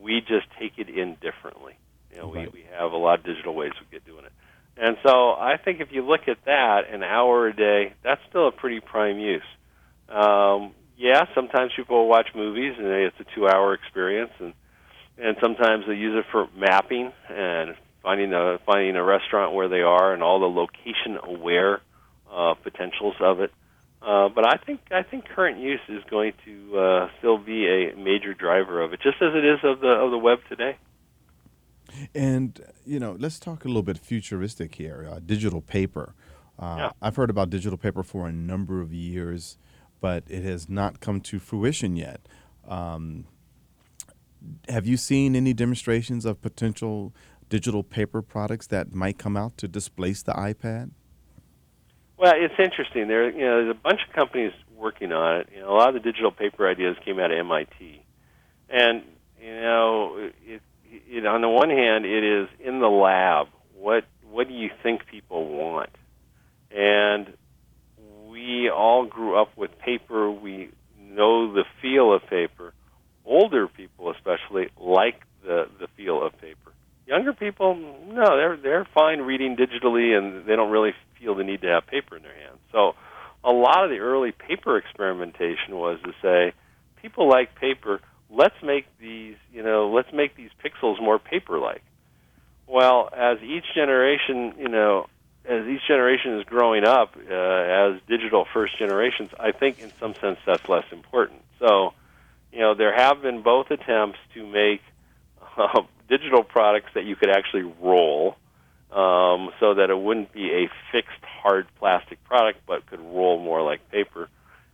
We 0.00 0.20
just 0.20 0.46
take 0.56 0.78
it 0.78 0.88
in 0.88 1.16
differently. 1.20 1.72
You 2.12 2.18
know, 2.18 2.32
right. 2.32 2.52
we, 2.52 2.60
we 2.60 2.66
have 2.78 2.92
a 2.92 2.96
lot 2.96 3.18
of 3.18 3.24
digital 3.24 3.56
ways 3.56 3.72
we 3.80 3.86
get 3.90 4.06
doing 4.06 4.24
it. 4.24 4.30
And 4.76 4.96
so 5.04 5.32
I 5.32 5.56
think 5.56 5.80
if 5.80 5.88
you 5.90 6.06
look 6.06 6.28
at 6.28 6.36
that, 6.44 6.82
an 6.92 7.02
hour 7.02 7.48
a 7.48 7.56
day, 7.56 7.92
that's 8.04 8.20
still 8.28 8.46
a 8.46 8.52
pretty 8.52 8.78
prime 8.78 9.18
use. 9.18 9.42
Um, 10.08 10.74
yeah, 10.96 11.24
sometimes 11.34 11.72
people 11.74 11.96
will 11.96 12.08
watch 12.08 12.28
movies 12.36 12.74
and 12.78 12.86
it's 12.86 13.16
a 13.18 13.24
two-hour 13.34 13.74
experience, 13.74 14.30
and 14.38 14.54
and 15.18 15.36
sometimes 15.42 15.86
they 15.88 15.94
use 15.94 16.16
it 16.16 16.26
for 16.30 16.46
mapping 16.56 17.10
and 17.28 17.74
finding 18.00 18.32
a 18.32 18.60
finding 18.64 18.94
a 18.94 19.02
restaurant 19.02 19.52
where 19.52 19.68
they 19.68 19.82
are 19.82 20.14
and 20.14 20.22
all 20.22 20.38
the 20.38 20.46
location-aware 20.46 21.80
uh, 22.32 22.54
potentials 22.62 23.16
of 23.18 23.40
it. 23.40 23.50
Uh, 24.04 24.28
but 24.28 24.46
I 24.46 24.58
think 24.58 24.80
I 24.90 25.02
think 25.02 25.24
current 25.28 25.58
use 25.58 25.80
is 25.88 26.02
going 26.10 26.32
to 26.44 26.78
uh, 26.78 27.08
still 27.18 27.38
be 27.38 27.66
a 27.66 27.96
major 27.96 28.34
driver 28.34 28.82
of 28.82 28.92
it, 28.92 29.00
just 29.00 29.16
as 29.22 29.34
it 29.34 29.44
is 29.44 29.60
of 29.62 29.80
the 29.80 29.88
of 29.88 30.10
the 30.10 30.18
web 30.18 30.40
today. 30.48 30.76
And 32.14 32.60
you 32.84 33.00
know, 33.00 33.16
let's 33.18 33.38
talk 33.38 33.64
a 33.64 33.68
little 33.68 33.82
bit 33.82 33.98
futuristic 33.98 34.74
here. 34.74 35.08
Uh, 35.10 35.20
digital 35.24 35.62
paper. 35.62 36.14
Uh, 36.58 36.76
yeah. 36.78 36.90
I've 37.00 37.16
heard 37.16 37.30
about 37.30 37.50
digital 37.50 37.78
paper 37.78 38.02
for 38.02 38.28
a 38.28 38.32
number 38.32 38.80
of 38.80 38.92
years, 38.92 39.56
but 40.00 40.24
it 40.28 40.42
has 40.42 40.68
not 40.68 41.00
come 41.00 41.20
to 41.22 41.38
fruition 41.38 41.96
yet. 41.96 42.20
Um, 42.68 43.26
have 44.68 44.86
you 44.86 44.98
seen 44.98 45.34
any 45.34 45.54
demonstrations 45.54 46.24
of 46.24 46.42
potential 46.42 47.14
digital 47.48 47.82
paper 47.82 48.20
products 48.20 48.66
that 48.68 48.94
might 48.94 49.18
come 49.18 49.36
out 49.36 49.56
to 49.58 49.68
displace 49.68 50.22
the 50.22 50.32
iPad? 50.32 50.90
Well, 52.16 52.32
it's 52.36 52.54
interesting. 52.58 53.08
There, 53.08 53.30
you 53.30 53.44
know, 53.44 53.64
there's 53.64 53.76
a 53.76 53.80
bunch 53.80 54.00
of 54.06 54.14
companies 54.14 54.52
working 54.76 55.12
on 55.12 55.40
it. 55.40 55.48
You 55.54 55.60
know, 55.60 55.70
a 55.70 55.76
lot 55.76 55.88
of 55.88 55.94
the 55.94 56.00
digital 56.00 56.30
paper 56.30 56.68
ideas 56.68 56.96
came 57.04 57.18
out 57.18 57.32
of 57.32 57.38
MIT, 57.38 58.02
and 58.68 59.02
you 59.40 59.54
know, 59.60 60.30
it, 60.46 60.62
it, 60.90 61.26
on 61.26 61.40
the 61.40 61.48
one 61.48 61.70
hand, 61.70 62.04
it 62.04 62.24
is 62.24 62.48
in 62.64 62.80
the 62.80 62.88
lab. 62.88 63.48
What 63.76 64.04
what 64.30 64.48
do 64.48 64.54
you 64.54 64.70
think 64.82 65.06
people 65.06 65.48
want? 65.48 65.90
And 66.70 67.32
we 68.28 68.70
all 68.70 69.06
grew 69.06 69.40
up 69.40 69.56
with 69.56 69.76
paper. 69.78 70.30
We 70.30 70.70
know 70.98 71.52
the 71.52 71.64
feel 71.82 72.14
of 72.14 72.22
paper. 72.28 72.72
Older 73.24 73.68
people, 73.68 74.10
especially, 74.10 74.68
like 74.78 75.20
the 75.44 75.66
the 75.80 75.88
feel 75.96 76.24
of 76.24 76.32
paper. 76.40 76.72
Younger 77.06 77.32
people, 77.32 77.74
no, 77.74 78.36
they're 78.36 78.56
they're 78.56 78.86
fine 78.94 79.20
reading 79.20 79.56
digitally, 79.56 80.16
and 80.16 80.46
they 80.46 80.56
don't 80.56 80.70
really 80.70 80.92
feel 81.18 81.34
the 81.34 81.44
need 81.44 81.62
to 81.62 81.68
have 81.68 81.86
paper 81.86 82.16
in 82.16 82.22
their 82.22 82.34
hands. 82.34 82.58
So, 82.72 82.94
a 83.44 83.50
lot 83.50 83.84
of 83.84 83.90
the 83.90 83.98
early 83.98 84.32
paper 84.32 84.76
experimentation 84.76 85.76
was 85.76 85.98
to 86.04 86.12
say, 86.22 86.52
people 87.00 87.28
like 87.28 87.54
paper. 87.56 88.00
Let's 88.30 88.54
make 88.62 88.86
these, 88.98 89.36
you 89.52 89.62
know, 89.62 89.90
let's 89.90 90.12
make 90.12 90.36
these 90.36 90.50
pixels 90.64 91.00
more 91.00 91.18
paper-like. 91.18 91.82
Well, 92.66 93.10
as 93.14 93.38
each 93.42 93.64
generation, 93.74 94.54
you 94.58 94.68
know, 94.68 95.06
as 95.44 95.66
each 95.66 95.86
generation 95.86 96.38
is 96.38 96.44
growing 96.44 96.84
up 96.84 97.14
uh, 97.16 97.34
as 97.34 98.00
digital 98.08 98.46
first 98.52 98.78
generations, 99.04 99.30
I 99.38 99.52
think 99.52 99.80
in 99.80 99.92
some 100.00 100.14
sense 100.20 100.38
that's 100.46 100.68
less 100.68 100.84
important. 100.92 101.42
So, 101.58 101.92
you 102.52 102.60
know, 102.60 102.74
there 102.74 102.94
have 102.94 103.22
been 103.22 103.42
both 103.42 103.70
attempts 103.70 104.18
to 104.34 104.46
make 104.46 104.80
uh, 105.56 105.82
digital 106.08 106.42
products 106.42 106.90
that 106.94 107.04
you 107.04 107.16
could 107.16 107.30
actually 107.30 107.72
roll 107.80 108.36
um, 108.90 109.50
so 109.60 109.74
that 109.74 109.90
it 109.90 109.98
wouldn't 109.98 110.32
be 110.32 110.50
a 110.50 110.70
fixed 110.92 111.24
hard 111.24 111.66
plastic 111.78 112.22
product 112.24 112.60
but 112.66 112.86
could 112.86 113.00
roll 113.00 113.42
more 113.42 113.62
like 113.62 113.90
paper. 113.90 114.28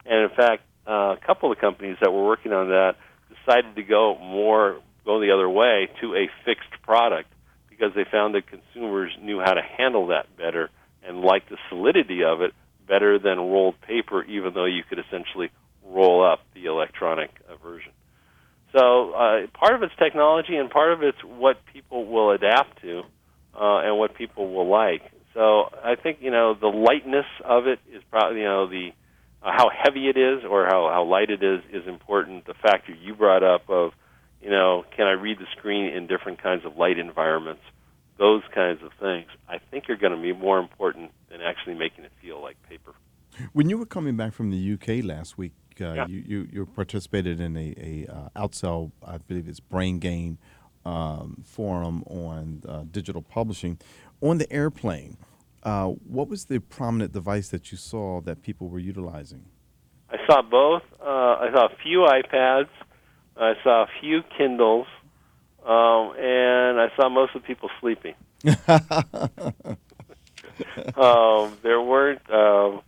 And 0.05 0.31
in 0.31 0.37
fact, 0.37 0.63
uh, 0.87 1.15
a 1.15 1.19
couple 1.25 1.53
of 1.53 1.59
companies 1.59 1.97
that 2.01 2.13
were 2.13 2.27
working 2.27 2.53
on 2.53 2.69
that 2.69 2.97
decided 3.29 3.77
to 3.77 3.83
go 3.83 4.19
more, 4.19 4.81
go 5.05 5.21
the 5.21 5.33
other 5.33 5.49
way 5.49 5.89
to 6.01 6.15
a 6.15 6.29
fixed 6.45 6.83
product 6.83 7.33
because 7.69 7.93
they 7.95 8.05
found 8.11 8.35
that 8.35 8.47
consumers 8.47 9.11
knew 9.23 9.41
how 9.41 9.55
to 9.55 9.63
handle 9.63 10.09
that 10.09 10.37
better 10.37 10.71
and 11.07 11.21
liked 11.21 11.49
the 11.49 11.57
solidity 11.71 12.25
of 12.25 12.43
it 12.43 12.53
better 12.91 13.19
than 13.21 13.39
rolled 13.39 13.81
paper, 13.81 14.23
even 14.25 14.53
though 14.53 14.67
you 14.67 14.83
could 14.87 14.99
essentially 14.99 15.51
roll 15.87 16.27
up 16.27 16.41
the 16.55 16.67
electronic 16.67 17.31
uh, 17.49 17.57
version. 17.57 17.93
So 18.77 19.13
uh, 19.13 19.47
part 19.55 19.75
of 19.75 19.83
it's 19.83 19.95
technology, 19.97 20.57
and 20.57 20.69
part 20.69 20.93
of 20.93 21.03
it's 21.03 21.19
what 21.25 21.57
people 21.73 22.05
will 22.07 22.33
adapt 22.33 22.83
to, 22.83 23.03
uh, 23.55 23.79
and 23.79 23.97
what 23.97 24.15
people 24.15 24.53
will 24.53 24.69
like. 24.69 25.03
So 25.35 25.71
I 25.85 25.95
think 25.95 26.19
you 26.21 26.31
know 26.31 26.55
the 26.61 26.67
lightness 26.67 27.27
of 27.45 27.67
it 27.67 27.79
is 27.95 28.03
probably 28.11 28.41
you 28.41 28.45
know 28.45 28.69
the 28.69 28.91
uh, 29.43 29.53
how 29.57 29.71
heavy 29.71 30.09
it 30.09 30.17
is 30.17 30.45
or 30.49 30.67
how 30.67 30.91
how 30.93 31.05
light 31.05 31.31
it 31.31 31.43
is 31.43 31.61
is 31.73 31.87
important. 31.87 32.47
The 32.47 32.55
factor 32.55 32.93
you 32.93 33.15
brought 33.15 33.43
up 33.43 33.71
of 33.71 33.93
you 34.43 34.51
know 34.51 34.85
can 34.97 35.07
I 35.07 35.13
read 35.13 35.39
the 35.39 35.47
screen 35.57 35.87
in 35.87 36.07
different 36.07 36.43
kinds 36.43 36.65
of 36.65 36.77
light 36.77 36.99
environments, 36.99 37.63
those 38.21 38.43
kinds 38.55 38.81
of 38.85 38.93
things. 39.01 39.27
I 39.49 39.59
think 39.71 39.89
are 39.91 39.97
going 39.97 40.15
to 40.15 40.21
be 40.21 40.33
more 40.33 40.61
important 40.61 41.11
than 41.31 41.41
actually 41.41 41.75
making 41.75 42.05
it 42.05 42.13
feel 42.23 42.41
like 42.41 42.57
paper. 42.69 42.93
When 43.55 43.69
you 43.71 43.79
were 43.79 43.87
coming 43.87 44.17
back 44.17 44.35
from 44.35 44.51
the 44.51 44.73
UK 44.75 45.03
last 45.03 45.39
week, 45.39 45.53
uh, 45.81 45.95
Yeah. 45.95 46.07
you, 46.07 46.23
you 46.27 46.49
you 46.53 46.67
participated 46.67 47.41
in 47.41 47.57
a, 47.57 47.75
a 47.79 48.07
uh, 48.13 48.43
outsell, 48.47 48.93
I 49.05 49.17
believe 49.19 49.49
it's 49.49 49.61
Brain 49.61 49.99
Gain 49.99 50.39
um, 50.85 51.43
forum 51.45 52.05
on 52.07 52.63
uh, 52.69 52.85
digital 52.91 53.23
publishing. 53.23 53.79
On 54.21 54.37
the 54.37 54.51
airplane, 54.53 55.17
uh, 55.63 55.87
what 55.87 56.29
was 56.29 56.45
the 56.45 56.61
prominent 56.61 57.13
device 57.13 57.49
that 57.49 57.73
you 57.73 57.79
saw 57.79 58.21
that 58.23 58.43
people 58.43 58.69
were 58.69 58.79
utilizing? 58.79 59.45
I 60.11 60.19
saw 60.27 60.43
both. 60.43 60.83
Uh, 61.01 61.45
I 61.45 61.49
saw 61.55 61.67
a 61.67 61.77
few 61.83 62.01
iPads. 62.21 62.69
I 63.37 63.55
saw 63.65 63.85
a 63.85 63.89
few 64.01 64.23
Kindles, 64.37 64.87
um, 65.67 66.15
and 66.19 66.81
I 66.81 66.89
saw 66.97 67.09
most 67.09 67.35
of 67.35 67.43
the 67.43 67.47
people 67.47 67.69
sleeping. 67.81 68.15
um, 70.97 71.57
there 71.63 71.81
weren't. 71.81 72.23
Um, 72.31 72.83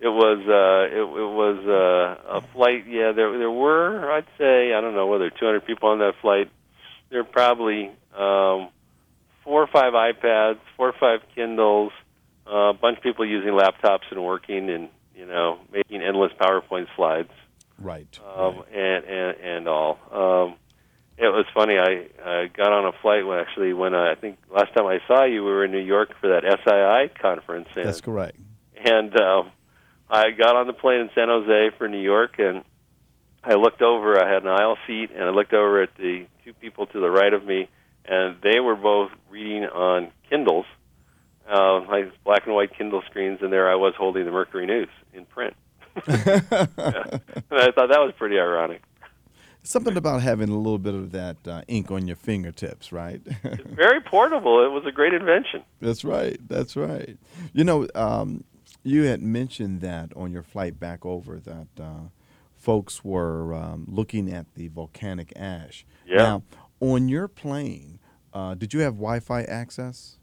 it 0.00 0.08
was. 0.08 0.38
Uh, 0.46 0.94
it, 0.94 1.00
it 1.00 1.04
was 1.04 1.58
uh, 1.66 2.38
a 2.38 2.40
flight. 2.52 2.86
Yeah, 2.86 3.12
there 3.12 3.36
there 3.38 3.50
were. 3.50 4.10
I'd 4.12 4.26
say 4.38 4.72
I 4.74 4.80
don't 4.80 4.94
know 4.94 5.06
whether 5.06 5.30
200 5.30 5.64
people 5.66 5.88
on 5.90 5.98
that 5.98 6.14
flight. 6.20 6.50
There 7.10 7.22
were 7.22 7.28
probably 7.28 7.86
um, 8.16 8.68
four 9.44 9.62
or 9.62 9.66
five 9.66 9.92
iPads, 9.94 10.58
four 10.76 10.88
or 10.90 10.94
five 11.00 11.20
Kindles, 11.34 11.92
uh, 12.46 12.70
a 12.70 12.72
bunch 12.74 12.98
of 12.98 13.02
people 13.02 13.24
using 13.26 13.50
laptops 13.52 14.10
and 14.10 14.22
working 14.24 14.68
and 14.70 14.88
you 15.16 15.26
know 15.26 15.58
making 15.72 16.02
endless 16.02 16.32
PowerPoint 16.40 16.86
slides 16.96 17.30
Right. 17.80 18.06
um, 18.36 18.62
and 18.72 19.04
and 19.04 19.36
and 19.40 19.68
all. 19.68 19.98
Um, 20.12 20.54
it 21.18 21.28
was 21.28 21.46
funny. 21.52 21.78
I, 21.78 22.06
I 22.24 22.46
got 22.46 22.72
on 22.72 22.86
a 22.86 22.92
flight 23.02 23.26
when 23.26 23.38
actually 23.38 23.72
when 23.72 23.94
I, 23.94 24.12
I 24.12 24.14
think 24.14 24.38
last 24.50 24.72
time 24.74 24.86
I 24.86 25.00
saw 25.08 25.24
you, 25.24 25.44
we 25.44 25.50
were 25.50 25.64
in 25.64 25.72
New 25.72 25.78
York 25.78 26.10
for 26.20 26.28
that 26.28 26.44
SII 26.44 27.20
conference, 27.20 27.68
and 27.74 27.86
That's 27.86 28.00
correct. 28.00 28.36
and 28.76 29.14
um, 29.20 29.50
I 30.08 30.30
got 30.30 30.56
on 30.56 30.66
the 30.66 30.72
plane 30.72 31.00
in 31.00 31.10
San 31.14 31.28
Jose 31.28 31.76
for 31.76 31.88
New 31.88 32.00
York, 32.00 32.38
and 32.38 32.62
I 33.42 33.54
looked 33.54 33.82
over. 33.82 34.22
I 34.22 34.32
had 34.32 34.42
an 34.42 34.48
aisle 34.48 34.78
seat, 34.86 35.10
and 35.12 35.24
I 35.24 35.30
looked 35.30 35.52
over 35.52 35.82
at 35.82 35.94
the 35.96 36.26
two 36.44 36.52
people 36.54 36.86
to 36.86 37.00
the 37.00 37.10
right 37.10 37.32
of 37.32 37.44
me, 37.44 37.68
and 38.04 38.36
they 38.42 38.60
were 38.60 38.76
both 38.76 39.10
reading 39.28 39.64
on 39.64 40.10
Kindles, 40.30 40.66
uh, 41.50 41.80
like 41.80 42.12
black 42.24 42.46
and 42.46 42.54
white 42.54 42.76
Kindle 42.76 43.02
screens, 43.10 43.40
and 43.42 43.52
there 43.52 43.70
I 43.70 43.74
was 43.74 43.94
holding 43.96 44.24
the 44.24 44.30
Mercury 44.30 44.66
News 44.66 44.88
in 45.12 45.24
print. 45.26 45.54
And 47.50 47.58
I 47.58 47.72
thought 47.72 47.88
that 47.88 48.00
was 48.00 48.12
pretty 48.16 48.38
ironic. 48.38 48.82
Something 49.68 49.98
about 49.98 50.22
having 50.22 50.48
a 50.48 50.56
little 50.56 50.78
bit 50.78 50.94
of 50.94 51.12
that 51.12 51.36
uh, 51.46 51.60
ink 51.68 51.90
on 51.90 52.06
your 52.06 52.16
fingertips, 52.16 52.90
right? 52.90 53.20
Very 53.66 54.00
portable. 54.00 54.64
It 54.64 54.70
was 54.70 54.84
a 54.86 54.90
great 54.90 55.12
invention. 55.12 55.62
That's 55.78 56.04
right. 56.06 56.38
That's 56.48 56.74
right. 56.74 57.18
You 57.52 57.64
know, 57.64 57.86
um, 57.94 58.44
you 58.82 59.02
had 59.02 59.20
mentioned 59.20 59.82
that 59.82 60.10
on 60.16 60.32
your 60.32 60.42
flight 60.42 60.80
back 60.80 61.04
over 61.04 61.38
that 61.40 61.66
uh, 61.78 62.08
folks 62.56 63.04
were 63.04 63.52
um, 63.52 63.84
looking 63.86 64.32
at 64.32 64.46
the 64.54 64.68
volcanic 64.68 65.34
ash. 65.36 65.84
Yeah. 66.06 66.16
Now, 66.16 66.42
on 66.80 67.10
your 67.10 67.28
plane, 67.28 67.98
uh, 68.32 68.54
did 68.54 68.72
you 68.72 68.80
have 68.80 68.94
Wi-Fi 68.94 69.42
access? 69.42 70.16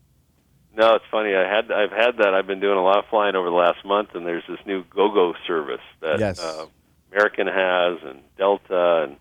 No, 0.76 0.96
it's 0.96 1.06
funny. 1.12 1.36
I 1.36 1.48
had 1.48 1.72
I've 1.72 1.92
had 1.92 2.18
that. 2.18 2.34
I've 2.34 2.48
been 2.48 2.60
doing 2.62 2.80
a 2.80 2.84
lot 2.84 2.98
of 2.98 3.06
flying 3.12 3.36
over 3.36 3.52
the 3.52 3.56
last 3.56 3.86
month, 3.86 4.10
and 4.16 4.26
there's 4.26 4.44
this 4.50 4.58
new 4.66 4.84
GoGo 4.90 5.36
service 5.46 5.86
that 6.02 6.18
Yes. 6.20 6.40
uh, 6.40 6.66
American 7.12 7.46
has, 7.46 8.00
and 8.04 8.22
Delta, 8.40 9.04
and 9.08 9.18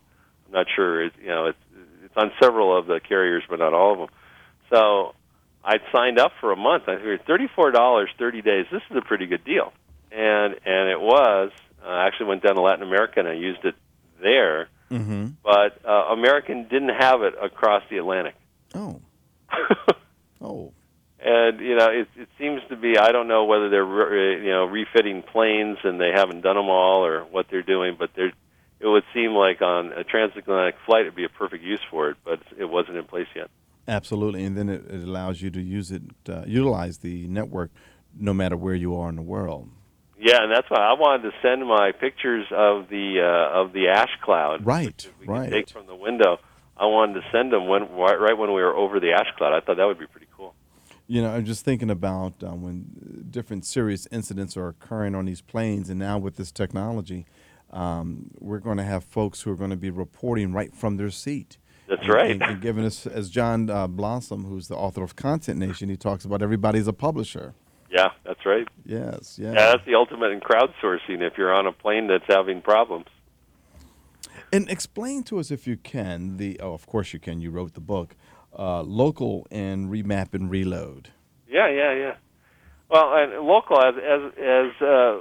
I'm 0.47 0.53
not 0.53 0.67
sure. 0.75 1.05
It, 1.05 1.13
you 1.21 1.29
know, 1.29 1.47
it's 1.47 1.59
it's 2.05 2.15
on 2.17 2.31
several 2.43 2.77
of 2.77 2.87
the 2.87 3.01
carriers, 3.01 3.43
but 3.49 3.59
not 3.59 3.73
all 3.75 3.93
of 3.93 3.99
them. 3.99 4.09
So 4.71 5.15
I'd 5.65 5.81
signed 5.95 6.19
up 6.19 6.33
for 6.41 6.53
a 6.53 6.57
month. 6.57 6.85
I 6.89 6.97
figured 6.97 7.23
thirty-four 7.27 7.71
dollars, 7.73 8.11
thirty 8.19 8.43
days. 8.43 8.67
This 8.73 8.83
is 8.91 8.97
a 8.97 9.03
pretty 9.03 9.27
good 9.27 9.45
deal, 9.45 9.73
and 10.13 10.55
and 10.65 10.89
it 10.91 11.01
was. 11.01 11.51
Uh, 11.85 11.89
I 11.89 12.07
actually 12.07 12.27
went 12.27 12.43
down 12.43 12.55
to 12.55 12.63
Latin 12.63 12.83
America 12.83 13.21
and 13.21 13.29
I 13.29 13.35
used 13.35 13.65
it 13.65 13.75
there, 14.23 14.69
Mm-hmm. 14.91 15.27
but 15.43 15.79
uh, 15.87 16.13
American 16.13 16.69
didn't 16.69 16.95
have 16.99 17.23
it 17.23 17.35
across 17.43 17.83
the 17.91 17.99
Atlantic. 17.99 18.35
Oh. 18.75 19.01
Oh. 20.41 20.73
and 21.21 21.59
you 21.61 21.75
know 21.75 21.89
it 21.91 22.09
it 22.17 22.29
seems 22.39 22.61
to 22.69 22.77
be 22.77 22.99
I 22.99 23.13
don't 23.13 23.29
know 23.29 23.45
whether 23.45 23.71
they're 23.71 23.85
re- 23.85 24.45
you 24.45 24.51
know 24.51 24.67
refitting 24.67 25.23
planes 25.23 25.79
and 25.83 25.99
they 25.99 26.11
haven't 26.15 26.43
done 26.43 26.57
them 26.57 26.69
all 26.69 27.07
or 27.07 27.21
what 27.25 27.47
they're 27.51 27.63
doing, 27.63 27.97
but 27.99 28.11
they're 28.15 28.33
it 28.85 28.89
would 28.89 29.05
seem 29.15 29.33
like 29.33 29.63
on 29.63 29.93
a 29.93 30.05
transatlantic 30.05 30.77
flight 30.85 31.03
it'd 31.03 31.15
be 31.15 31.25
a 31.25 31.29
perfect 31.31 31.65
use 31.65 31.81
for 31.91 32.11
it, 32.11 32.19
but 32.23 32.41
it 32.59 32.67
wasn't 32.67 32.99
in 32.99 33.05
place 33.05 33.27
yet. 33.35 33.49
Absolutely, 33.89 34.45
and 34.45 34.57
then 34.59 34.69
it, 34.69 34.85
it 34.91 35.03
allows 35.03 35.41
you 35.41 35.51
to 35.51 35.61
use 35.61 35.91
it, 35.91 36.03
uh, 36.29 36.43
utilize 36.47 36.99
the 36.99 37.27
network, 37.29 37.71
no 38.19 38.35
matter 38.35 38.57
where 38.57 38.75
you 38.75 38.95
are 38.95 39.09
in 39.09 39.17
the 39.17 39.23
world. 39.23 39.71
Yeah, 40.19 40.43
and 40.43 40.53
that's 40.55 40.69
why 40.71 40.79
I 40.79 40.93
wanted 40.93 41.31
to 41.31 41.33
send 41.43 41.67
my 41.67 41.93
pictures 41.99 42.47
of 42.51 42.89
the 42.89 43.21
uh, 43.21 43.61
of 43.61 43.73
the 43.73 43.89
ash 43.89 44.13
cloud, 44.23 44.65
Right, 44.67 45.07
we 45.19 45.27
right. 45.27 45.51
take 45.51 45.71
from 45.71 45.87
the 45.87 45.97
window. 45.97 46.39
I 46.77 46.87
wanted 46.87 47.15
to 47.15 47.23
send 47.33 47.53
them 47.53 47.67
when 47.67 47.83
right 47.93 48.21
right 48.21 48.37
when 48.37 48.51
we 48.53 48.61
were 48.61 48.75
over 48.75 49.01
the 49.01 49.13
ash 49.13 49.29
cloud. 49.39 49.55
I 49.55 49.61
thought 49.65 49.79
that 49.79 49.87
would 49.87 49.99
be 49.99 50.07
pretty 50.07 50.29
cool. 50.37 50.55
You 51.07 51.23
know, 51.23 51.31
I'm 51.31 51.45
just 51.45 51.65
thinking 51.65 51.91
about 51.91 52.35
uh, 52.43 52.51
when 52.51 53.27
different 53.31 53.65
serious 53.65 54.07
incidents 54.11 54.57
are 54.57 54.69
occurring 54.69 55.15
on 55.15 55.25
these 55.25 55.41
planes, 55.41 55.89
and 55.89 55.99
now 55.99 56.19
with 56.19 56.37
this 56.37 56.51
technology, 56.53 57.27
um, 57.75 58.31
we're 58.39 58.61
going 58.61 58.79
to 58.79 58.85
have 58.85 59.05
folks 59.05 59.43
who 59.43 59.51
are 59.51 59.57
going 59.57 59.71
to 59.71 59.77
be 59.77 59.91
reporting 59.91 60.53
right 60.53 60.75
from 60.75 60.97
their 60.97 61.11
seat. 61.11 61.59
That's 61.89 62.09
right. 62.09 62.31
And, 62.31 62.43
and 62.43 62.61
giving 62.63 62.85
us, 62.85 63.07
as 63.07 63.29
John 63.29 63.69
uh, 63.69 63.87
Blossom, 63.87 64.45
who's 64.45 64.69
the 64.69 64.77
author 64.77 65.03
of 65.03 65.17
Content 65.17 65.59
Nation, 65.59 65.89
he 65.91 65.97
talks 65.97 66.25
about 66.25 66.41
everybody's 66.41 66.87
a 66.87 66.93
publisher. 66.93 67.55
Yeah, 67.91 68.09
that's 68.25 68.47
right. 68.47 68.67
Yes, 68.87 69.39
yeah. 69.39 69.53
Yeah, 69.53 69.73
that's 69.73 69.85
the 69.85 69.95
ultimate 69.95 70.31
in 70.31 70.41
crowdsourcing. 70.41 71.21
If 71.21 71.35
you're 71.37 71.53
on 71.53 71.67
a 71.67 71.73
plane 71.73 72.07
that's 72.07 72.25
having 72.29 72.63
problems. 72.63 73.07
And 74.53 74.71
explain 74.71 75.25
to 75.25 75.39
us, 75.39 75.51
if 75.51 75.67
you 75.67 75.77
can, 75.77 76.37
the 76.39 76.59
oh, 76.61 76.73
of 76.73 76.87
course 76.87 77.13
you 77.13 77.19
can. 77.19 77.41
You 77.41 77.51
wrote 77.51 77.75
the 77.75 77.81
book, 77.81 78.17
uh, 78.59 78.83
local 78.83 79.47
and 79.51 79.91
remap 79.91 80.33
and 80.33 80.51
reload. 80.51 81.11
Yeah, 81.49 81.69
yeah, 81.69 81.93
yeah. 81.93 82.15
Well, 82.89 83.15
and 83.15 83.47
local 83.47 83.81
as 83.81 83.95
as 83.97 84.33
as 84.39 84.83
uh, 84.83 85.19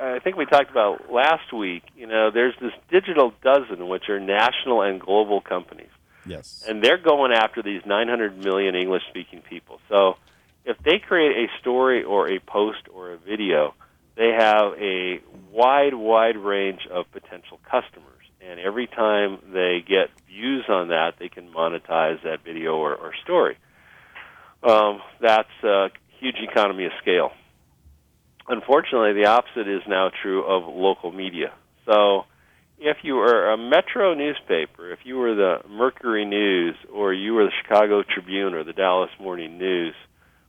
I 0.00 0.18
think 0.18 0.36
we 0.36 0.46
talked 0.46 0.70
about 0.70 1.10
last 1.12 1.52
week. 1.52 1.82
You 1.96 2.06
know, 2.06 2.30
there's 2.30 2.54
this 2.60 2.72
digital 2.90 3.32
dozen, 3.42 3.88
which 3.88 4.08
are 4.08 4.20
national 4.20 4.82
and 4.82 5.00
global 5.00 5.40
companies, 5.40 5.90
Yes. 6.26 6.64
and 6.68 6.82
they're 6.82 6.98
going 6.98 7.32
after 7.32 7.62
these 7.62 7.82
900 7.86 8.36
million 8.44 8.74
English-speaking 8.74 9.42
people. 9.48 9.80
So, 9.88 10.16
if 10.64 10.76
they 10.78 10.98
create 10.98 11.48
a 11.48 11.58
story 11.60 12.02
or 12.02 12.28
a 12.28 12.40
post 12.40 12.88
or 12.92 13.12
a 13.12 13.16
video, 13.16 13.74
they 14.16 14.32
have 14.32 14.74
a 14.78 15.20
wide, 15.52 15.94
wide 15.94 16.36
range 16.36 16.86
of 16.90 17.10
potential 17.12 17.60
customers, 17.70 18.24
and 18.40 18.58
every 18.60 18.86
time 18.86 19.38
they 19.52 19.84
get 19.86 20.10
views 20.28 20.64
on 20.68 20.88
that, 20.88 21.14
they 21.18 21.28
can 21.28 21.48
monetize 21.52 22.22
that 22.24 22.42
video 22.44 22.76
or, 22.76 22.94
or 22.94 23.12
story. 23.22 23.56
Um, 24.62 25.00
that's 25.20 25.48
a 25.62 25.90
huge 26.18 26.36
economy 26.40 26.86
of 26.86 26.92
scale. 27.00 27.32
Unfortunately, 28.48 29.12
the 29.12 29.28
opposite 29.28 29.68
is 29.68 29.82
now 29.88 30.10
true 30.22 30.44
of 30.44 30.72
local 30.72 31.10
media. 31.10 31.52
So, 31.84 32.24
if 32.78 32.98
you 33.02 33.14
were 33.14 33.50
a 33.50 33.56
metro 33.56 34.14
newspaper, 34.14 34.92
if 34.92 35.00
you 35.04 35.16
were 35.16 35.34
the 35.34 35.58
Mercury 35.68 36.24
News, 36.24 36.76
or 36.92 37.12
you 37.12 37.34
were 37.34 37.44
the 37.44 37.52
Chicago 37.62 38.02
Tribune, 38.02 38.54
or 38.54 38.64
the 38.64 38.72
Dallas 38.72 39.10
Morning 39.18 39.58
News, 39.58 39.94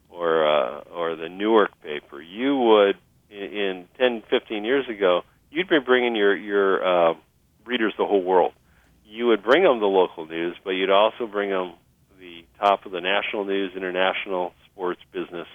or 0.09 0.45
uh, 0.45 0.81
or 0.93 1.15
the 1.15 1.29
Newark 1.29 1.71
paper, 1.81 2.21
you 2.21 2.57
would 2.57 2.95
in 3.29 3.85
10, 3.97 4.23
15 4.29 4.63
years 4.63 4.85
ago, 4.89 5.21
you'd 5.51 5.69
be 5.69 5.79
bringing 5.79 6.15
your 6.15 6.35
your 6.35 7.11
uh, 7.11 7.13
readers 7.65 7.93
the 7.97 8.05
whole 8.05 8.23
world. 8.23 8.53
You 9.05 9.27
would 9.27 9.43
bring 9.43 9.63
them 9.63 9.79
the 9.79 9.85
local 9.85 10.25
news, 10.25 10.55
but 10.63 10.71
you'd 10.71 10.89
also 10.89 11.27
bring 11.27 11.49
them 11.49 11.73
the 12.19 12.43
top 12.59 12.85
of 12.85 12.91
the 12.91 13.01
national 13.01 13.45
news, 13.45 13.71
international 13.75 14.53
sports, 14.71 14.99
business, 15.13 15.47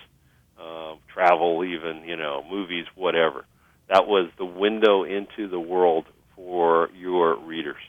uh, 0.62 0.94
travel, 1.12 1.64
even 1.64 2.04
you 2.04 2.16
know 2.16 2.44
movies, 2.48 2.86
whatever. 2.94 3.44
That 3.88 4.06
was 4.06 4.30
the 4.38 4.44
window 4.44 5.04
into 5.04 5.48
the 5.48 5.60
world 5.60 6.06
for 6.36 6.88
your 6.96 7.36
readers. 7.36 7.82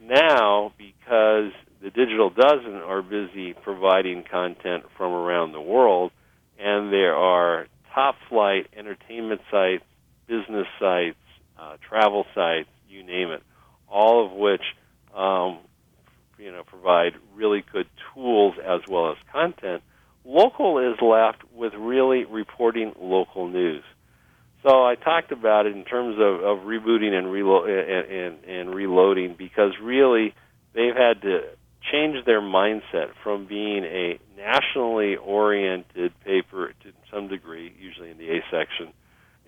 Now, 0.00 0.72
because 0.76 1.52
the 1.82 1.90
digital 1.90 2.30
dozen 2.30 2.74
are 2.74 3.02
busy 3.02 3.54
providing 3.54 4.24
content 4.30 4.84
from 4.96 5.12
around 5.12 5.52
the 5.52 5.60
world, 5.60 6.12
and 6.58 6.92
there 6.92 7.16
are 7.16 7.66
top 7.94 8.16
flight 8.28 8.68
entertainment 8.76 9.40
sites, 9.50 9.84
business 10.26 10.66
sites, 10.78 11.16
uh, 11.58 11.76
travel 11.88 12.24
sites, 12.34 12.68
you 12.88 13.02
name 13.02 13.30
it, 13.30 13.42
all 13.88 14.24
of 14.24 14.32
which 14.32 14.62
um, 15.14 15.58
you 16.38 16.50
know 16.50 16.62
provide 16.64 17.12
really 17.34 17.64
good 17.72 17.86
tools 18.12 18.54
as 18.64 18.80
well 18.88 19.10
as 19.10 19.16
content. 19.32 19.82
Local 20.24 20.78
is 20.78 21.00
left 21.00 21.42
with 21.54 21.74
really 21.74 22.24
reporting 22.24 22.94
local 23.00 23.48
news. 23.48 23.84
So 24.62 24.84
I 24.84 24.94
talked 24.94 25.32
about 25.32 25.66
it 25.66 25.74
in 25.74 25.84
terms 25.84 26.16
of, 26.20 26.40
of 26.42 26.64
rebooting 26.64 27.12
and, 27.12 27.26
relo- 27.26 27.66
and, 27.66 28.10
and, 28.10 28.44
and 28.44 28.74
reloading 28.74 29.34
because 29.36 29.72
really 29.82 30.34
they've 30.72 30.94
had 30.94 31.22
to 31.22 31.40
change 31.90 32.24
their 32.24 32.40
mindset 32.40 33.10
from 33.24 33.46
being 33.46 33.84
a 33.84 34.20
nationally 34.36 35.16
oriented 35.16 36.12
paper 36.24 36.72
to 36.82 36.92
some 37.12 37.28
degree, 37.28 37.74
usually 37.80 38.10
in 38.10 38.18
the 38.18 38.30
A 38.30 38.44
section, 38.50 38.92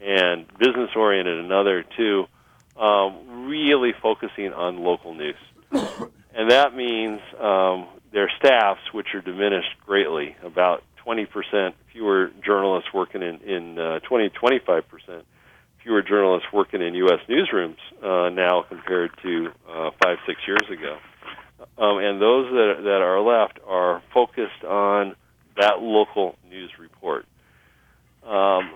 and 0.02 0.46
business 0.58 0.90
oriented 0.96 1.44
another 1.44 1.84
to 1.96 2.24
um, 2.76 3.46
really 3.46 3.92
focusing 4.02 4.52
on 4.52 4.78
local 4.78 5.14
news. 5.14 5.36
and 5.70 6.50
that 6.50 6.74
means 6.74 7.20
um, 7.40 7.86
their 8.14 8.30
staffs, 8.38 8.80
which 8.92 9.09
are 9.14 9.21
diminished 9.21 9.76
greatly, 9.85 10.37
about 10.42 10.83
20% 11.04 11.26
fewer 11.92 12.30
journalists 12.47 12.88
working 12.94 13.23
in, 13.23 13.40
in 13.40 13.78
uh, 13.78 13.99
20, 14.09 14.30
25% 14.30 14.83
fewer 15.83 16.00
journalists 16.00 16.49
working 16.52 16.80
in 16.80 16.94
U.S. 16.94 17.18
newsrooms 17.28 17.76
uh, 18.02 18.30
now 18.30 18.64
compared 18.66 19.11
to 19.23 19.49
uh, 19.68 19.90
five, 20.02 20.16
six 20.26 20.40
years 20.47 20.62
ago. 20.71 20.97
Um, 21.76 21.99
and 21.99 22.23
those 22.23 22.50
that, 22.52 22.75
that 22.85 23.02
are 23.02 23.21
left 23.21 23.59
are 23.66 24.02
focused 24.14 24.64
on 24.64 25.14
that 25.59 25.80
local 25.80 26.37
news 26.49 26.71
report. 26.78 27.26
Um, 28.25 28.75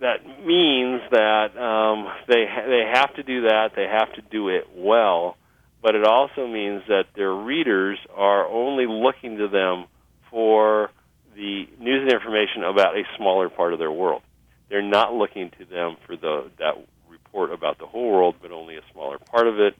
that 0.00 0.24
means 0.46 1.02
that 1.10 1.56
um, 1.58 2.06
they 2.28 2.46
ha- 2.48 2.66
they 2.66 2.84
have 2.92 3.14
to 3.16 3.22
do 3.22 3.42
that. 3.42 3.72
They 3.74 3.86
have 3.86 4.12
to 4.14 4.22
do 4.22 4.48
it 4.48 4.68
well, 4.74 5.36
but 5.82 5.94
it 5.94 6.04
also 6.04 6.46
means 6.46 6.82
that 6.88 7.06
their 7.14 7.32
readers 7.32 7.98
are 8.14 8.46
only 8.46 8.86
looking 8.86 9.38
to 9.38 9.48
them 9.48 9.86
for 10.30 10.90
the 11.34 11.68
news 11.78 12.02
and 12.02 12.12
information 12.12 12.64
about 12.64 12.96
a 12.96 13.02
smaller 13.16 13.48
part 13.48 13.72
of 13.72 13.78
their 13.78 13.92
world. 13.92 14.22
They're 14.68 14.82
not 14.82 15.14
looking 15.14 15.50
to 15.58 15.64
them 15.64 15.96
for 16.06 16.16
the 16.16 16.50
that 16.58 16.74
report 17.08 17.52
about 17.52 17.78
the 17.78 17.86
whole 17.86 18.10
world, 18.10 18.36
but 18.42 18.50
only 18.50 18.76
a 18.76 18.82
smaller 18.92 19.18
part 19.18 19.46
of 19.46 19.58
it, 19.60 19.74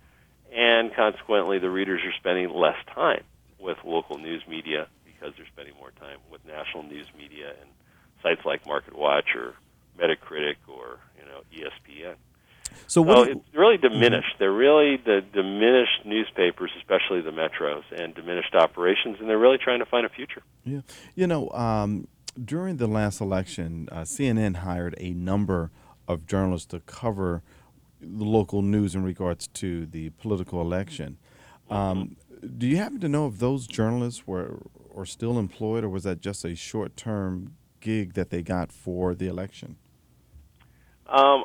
and 0.55 0.95
consequently, 0.95 1.59
the 1.59 1.71
readers 1.71 2.01
are 2.05 2.13
spending 2.19 2.51
less 2.51 2.77
time 2.95 3.23
with 3.59 3.77
local 3.85 4.19
news 4.19 4.43
media 4.49 4.87
because 5.05 5.35
they're 5.37 5.47
spending 5.53 5.75
more 5.79 5.91
time 6.01 6.19
with 6.31 6.41
national 6.47 6.85
news 6.85 7.07
media 7.17 7.53
and 7.61 7.71
sites 8.23 8.41
like 8.45 8.67
Market 8.67 8.97
Watch 8.97 9.35
or 9.35 9.55
Metacritic 9.99 10.57
or 10.69 10.99
you 11.19 11.25
know 11.27 11.43
ESPN. 11.53 12.15
So, 12.87 13.05
so 13.05 13.23
it's 13.23 13.55
really 13.55 13.77
diminished. 13.77 14.35
Mm-hmm. 14.35 14.39
They're 14.39 14.53
really 14.53 14.97
the 14.97 15.21
diminished 15.33 16.05
newspapers, 16.05 16.71
especially 16.79 17.21
the 17.21 17.31
metros, 17.31 17.83
and 17.97 18.15
diminished 18.15 18.55
operations, 18.55 19.19
and 19.21 19.29
they're 19.29 19.39
really 19.39 19.59
trying 19.59 19.81
to 19.81 19.87
find 19.87 20.07
a 20.07 20.09
future. 20.09 20.43
Yeah, 20.65 20.81
you 21.15 21.27
know, 21.27 21.51
um, 21.51 22.09
during 22.43 22.77
the 22.77 22.87
last 22.87 23.21
election, 23.21 23.89
uh, 23.93 24.03
CNN 24.03 24.57
hired 24.57 24.95
a 24.99 25.13
number 25.13 25.71
of 26.07 26.27
journalists 26.27 26.67
to 26.69 26.81
cover 26.81 27.43
the 28.01 28.25
local 28.25 28.63
news 28.63 28.95
in 28.95 29.03
regards 29.03 29.49
to 29.49 29.87
the 29.87 30.11
political 30.11 30.61
election. 30.61 31.19
Um, 31.71 32.17
do 32.57 32.67
you 32.67 32.77
happen 32.77 33.01
to 33.01 33.09
know 33.09 33.27
if 33.27 33.39
those 33.39 33.67
journalists 33.67 34.27
were 34.27 34.61
are 34.97 35.07
still 35.07 35.39
employed, 35.39 35.85
or 35.85 35.89
was 35.89 36.05
that 36.05 36.21
just 36.21 36.45
a 36.45 36.55
short 36.55 36.97
term 36.97 37.55
gig 37.81 38.15
that 38.15 38.31
they 38.31 38.43
got 38.43 38.73
for 38.73 39.15
the 39.15 39.29
election? 39.29 39.77
Um, 41.07 41.45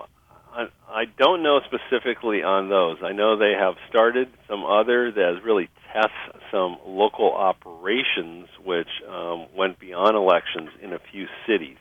I, 0.56 1.06
don't 1.18 1.44
know 1.44 1.60
specifically 1.66 2.44
on 2.44 2.70
those. 2.70 2.98
I 3.04 3.12
know 3.12 3.38
they 3.38 3.54
have 3.58 3.76
started 3.90 4.30
some 4.48 4.64
other 4.64 5.12
that 5.12 5.42
really 5.44 5.70
tests 5.92 6.12
some 6.52 6.78
local 6.86 7.34
operations, 7.34 8.48
which 8.64 8.88
um, 9.10 9.48
went 9.56 9.80
beyond 9.80 10.16
elections 10.16 10.70
in 10.82 10.94
a 10.94 11.00
few 11.12 11.26
cities. 11.48 11.78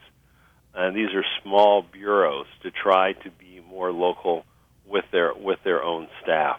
And 0.74 0.96
these 0.96 1.14
are 1.14 1.24
small 1.42 1.82
bureaus 1.82 2.46
to 2.62 2.70
try 2.70 3.12
to 3.12 3.30
be 3.30 3.60
more 3.68 3.92
local 3.92 4.44
with 4.86 5.04
their 5.12 5.32
with 5.34 5.58
their 5.64 5.82
own 5.82 6.08
staff. 6.22 6.58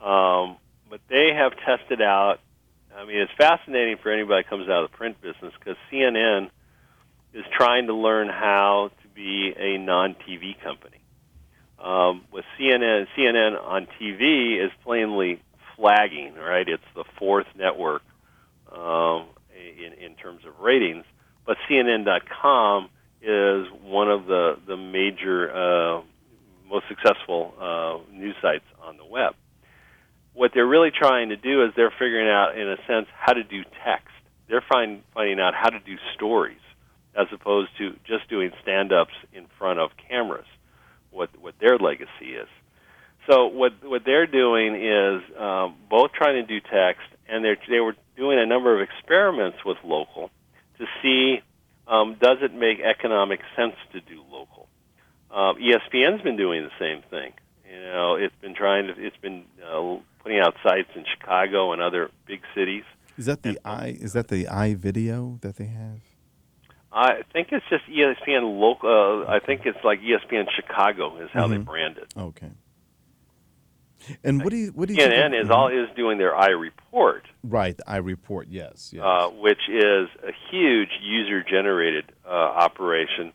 Um, 0.00 0.56
but 0.90 1.00
they 1.08 1.30
have 1.34 1.52
tested 1.64 2.02
out. 2.02 2.38
I 2.94 3.06
mean, 3.06 3.16
it's 3.16 3.32
fascinating 3.38 3.96
for 4.02 4.12
anybody 4.12 4.42
that 4.42 4.50
comes 4.50 4.68
out 4.68 4.84
of 4.84 4.90
the 4.90 4.96
print 4.96 5.20
business 5.22 5.54
because 5.58 5.76
CNN 5.90 6.50
is 7.32 7.44
trying 7.56 7.86
to 7.86 7.94
learn 7.94 8.28
how 8.28 8.90
to 9.02 9.08
be 9.14 9.54
a 9.56 9.78
non-TV 9.78 10.62
company. 10.62 11.01
Um, 11.82 12.22
with 12.32 12.44
CNN, 12.58 13.06
CNN 13.16 13.60
on 13.60 13.86
TV 14.00 14.64
is 14.64 14.70
plainly 14.84 15.42
flagging. 15.76 16.34
Right, 16.34 16.68
it's 16.68 16.82
the 16.94 17.04
fourth 17.18 17.46
network 17.56 18.02
um, 18.70 19.26
in 19.54 19.92
in 19.92 20.14
terms 20.14 20.42
of 20.46 20.60
ratings, 20.60 21.04
but 21.44 21.56
CNN.com 21.68 22.88
is 23.20 23.66
one 23.82 24.10
of 24.10 24.26
the 24.26 24.58
the 24.66 24.76
major, 24.76 25.50
uh, 25.50 26.02
most 26.68 26.84
successful 26.88 27.54
uh, 27.60 27.98
news 28.12 28.36
sites 28.40 28.64
on 28.82 28.96
the 28.96 29.04
web. 29.04 29.34
What 30.34 30.52
they're 30.54 30.66
really 30.66 30.90
trying 30.90 31.28
to 31.28 31.36
do 31.36 31.64
is 31.64 31.72
they're 31.76 31.92
figuring 31.98 32.28
out, 32.28 32.56
in 32.56 32.68
a 32.68 32.76
sense, 32.86 33.06
how 33.14 33.32
to 33.32 33.44
do 33.44 33.62
text. 33.84 34.08
They're 34.48 34.64
find, 34.72 35.02
finding 35.14 35.40
out 35.40 35.54
how 35.54 35.68
to 35.68 35.78
do 35.78 35.96
stories 36.14 36.58
as 37.14 37.26
opposed 37.32 37.70
to 37.78 37.94
just 38.06 38.28
doing 38.30 38.50
stand-ups 38.62 39.12
in 39.34 39.46
front 39.58 39.78
of 39.78 39.90
cameras. 40.08 40.46
What 41.12 41.30
what 41.40 41.54
their 41.60 41.78
legacy 41.78 42.34
is. 42.34 42.48
So 43.28 43.46
what 43.46 43.72
what 43.84 44.02
they're 44.04 44.26
doing 44.26 44.74
is 44.74 45.22
um, 45.38 45.76
both 45.88 46.12
trying 46.12 46.34
to 46.34 46.46
do 46.46 46.60
text, 46.60 47.06
and 47.28 47.44
they 47.44 47.56
they 47.68 47.80
were 47.80 47.94
doing 48.16 48.38
a 48.38 48.46
number 48.46 48.74
of 48.74 48.80
experiments 48.88 49.58
with 49.64 49.78
local 49.84 50.30
to 50.78 50.86
see 51.02 51.42
um, 51.86 52.16
does 52.20 52.38
it 52.42 52.54
make 52.54 52.80
economic 52.80 53.40
sense 53.56 53.74
to 53.92 54.00
do 54.00 54.22
local. 54.30 54.68
Uh, 55.30 55.54
ESPN's 55.54 56.22
been 56.22 56.36
doing 56.36 56.62
the 56.62 56.70
same 56.78 57.02
thing. 57.10 57.32
You 57.70 57.80
know, 57.80 58.16
it's 58.16 58.34
been 58.40 58.54
trying 58.54 58.88
to 58.88 58.94
it's 58.96 59.16
been 59.16 59.44
uh, 59.64 59.96
putting 60.22 60.38
out 60.38 60.54
sites 60.62 60.90
in 60.94 61.04
Chicago 61.04 61.72
and 61.72 61.80
other 61.80 62.10
big 62.26 62.40
cities. 62.54 62.84
Is 63.16 63.26
that 63.26 63.42
the 63.42 63.58
i 63.64 63.96
is 64.00 64.12
that 64.14 64.28
the 64.28 64.48
i 64.48 64.74
video 64.74 65.38
that 65.42 65.56
they 65.56 65.66
have? 65.66 66.00
I 66.92 67.22
think 67.32 67.48
it's 67.52 67.64
just 67.70 67.84
ESPN 67.86 68.60
local. 68.60 69.24
Uh, 69.26 69.30
I 69.30 69.40
think 69.40 69.62
it's 69.64 69.78
like 69.82 70.00
ESPN 70.00 70.44
Chicago 70.54 71.18
is 71.22 71.30
how 71.32 71.44
mm-hmm. 71.44 71.52
they 71.52 71.58
brand 71.58 71.96
it. 71.98 72.12
Okay. 72.16 72.50
And 74.24 74.42
what 74.42 74.50
do 74.50 74.56
you 74.56 74.72
what 74.72 74.88
do 74.88 74.94
you 74.94 75.00
CNN 75.00 75.30
think 75.30 75.44
is 75.44 75.50
all 75.50 75.68
is 75.68 75.88
doing 75.96 76.18
their 76.18 76.32
iReport. 76.32 77.22
Right, 77.44 77.78
iReport, 77.86 78.46
yes, 78.48 78.90
yes. 78.92 79.02
Uh, 79.04 79.28
which 79.28 79.60
is 79.68 80.08
a 80.22 80.32
huge 80.50 80.90
user 81.00 81.42
generated 81.42 82.12
uh, 82.26 82.28
operation 82.28 83.32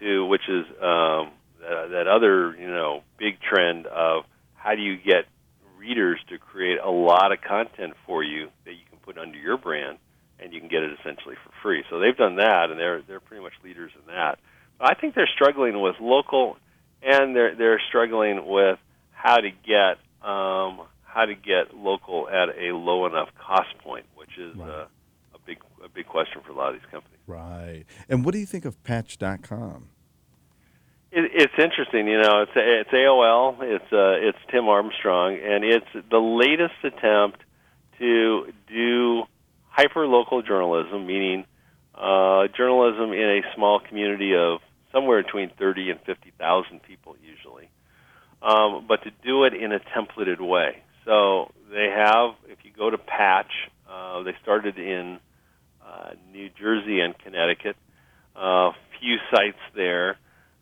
to 0.00 0.26
which 0.26 0.48
is 0.48 0.64
um, 0.82 1.30
uh, 1.62 1.88
that 1.88 2.06
other 2.08 2.56
you 2.56 2.68
know 2.68 3.02
big 3.18 3.38
trend 3.40 3.86
of 3.86 4.24
how 4.54 4.74
do 4.74 4.82
you 4.82 4.96
get 4.96 5.26
readers 5.78 6.18
to 6.28 6.38
create 6.38 6.78
a 6.82 6.90
lot 6.90 7.32
of 7.32 7.40
content 7.40 7.94
for 8.06 8.24
you 8.24 8.48
that 8.64 8.72
you 8.72 8.84
can 8.88 8.98
put 8.98 9.18
under 9.18 9.38
your 9.38 9.56
brand 9.56 9.98
and 10.40 10.52
you 10.52 10.60
can 10.60 10.68
get 10.68 10.82
it 10.82 10.90
essentially 11.00 11.36
for 11.44 11.50
free. 11.62 11.82
So 11.90 11.98
they've 11.98 12.16
done 12.16 12.36
that, 12.36 12.70
and 12.70 12.78
they're 12.78 13.02
they're 13.02 13.20
pretty 13.20 13.42
much 13.42 13.54
leaders 13.64 13.92
in 13.94 14.06
that. 14.14 14.38
But 14.78 14.90
I 14.96 15.00
think 15.00 15.14
they're 15.14 15.30
struggling 15.34 15.80
with 15.80 15.96
local, 16.00 16.56
and 17.02 17.34
they're 17.34 17.54
they're 17.54 17.80
struggling 17.88 18.46
with 18.46 18.78
how 19.12 19.36
to 19.36 19.50
get 19.50 19.98
um, 20.26 20.82
how 21.04 21.24
to 21.24 21.34
get 21.34 21.74
local 21.74 22.28
at 22.28 22.50
a 22.50 22.74
low 22.74 23.06
enough 23.06 23.28
cost 23.38 23.76
point, 23.82 24.04
which 24.16 24.36
is 24.38 24.54
Right. 24.56 24.68
uh, 24.68 24.86
a 25.34 25.38
big 25.46 25.58
a 25.84 25.88
big 25.88 26.06
question 26.06 26.42
for 26.44 26.52
a 26.52 26.54
lot 26.54 26.74
of 26.74 26.80
these 26.80 26.90
companies. 26.90 27.18
Right. 27.26 27.84
And 28.08 28.24
what 28.24 28.32
do 28.34 28.38
you 28.38 28.46
think 28.46 28.64
of 28.64 28.82
Patch.com? 28.84 29.88
It, 31.12 31.30
it's 31.34 31.54
interesting, 31.58 32.08
you 32.08 32.20
know. 32.20 32.42
It's 32.42 32.52
it's 32.54 32.90
AOL. 32.90 33.56
It's 33.62 33.92
uh, 33.92 34.28
it's 34.28 34.38
Tim 34.50 34.68
Armstrong, 34.68 35.38
and 35.42 35.64
it's 35.64 35.86
the 36.10 36.18
latest 36.18 36.74
attempt 36.84 37.40
to 37.98 38.52
do 38.68 39.22
hyper 39.76 40.06
local 40.06 40.42
journalism, 40.42 41.06
meaning 41.06 41.44
uh, 41.94 42.48
journalism 42.56 43.12
in 43.12 43.28
a 43.38 43.54
small 43.54 43.80
community 43.80 44.34
of 44.34 44.60
somewhere 44.92 45.22
between 45.22 45.50
thirty 45.58 45.90
and 45.90 46.00
fifty 46.06 46.32
thousand 46.38 46.82
people, 46.82 47.16
usually, 47.22 47.68
um, 48.42 48.86
but 48.88 49.02
to 49.04 49.10
do 49.24 49.44
it 49.44 49.52
in 49.54 49.72
a 49.72 49.80
templated 49.94 50.40
way. 50.40 50.82
So 51.04 51.52
they 51.70 51.88
have, 51.94 52.34
if 52.48 52.58
you 52.64 52.72
go 52.76 52.90
to 52.90 52.98
Patch, 52.98 53.52
uh, 53.90 54.22
they 54.22 54.34
started 54.42 54.78
in 54.78 55.18
uh, 55.86 56.10
New 56.32 56.48
Jersey 56.58 57.00
and 57.00 57.16
Connecticut. 57.18 57.76
A 58.34 58.70
few 59.00 59.16
sites 59.30 59.62
there. 59.74 60.18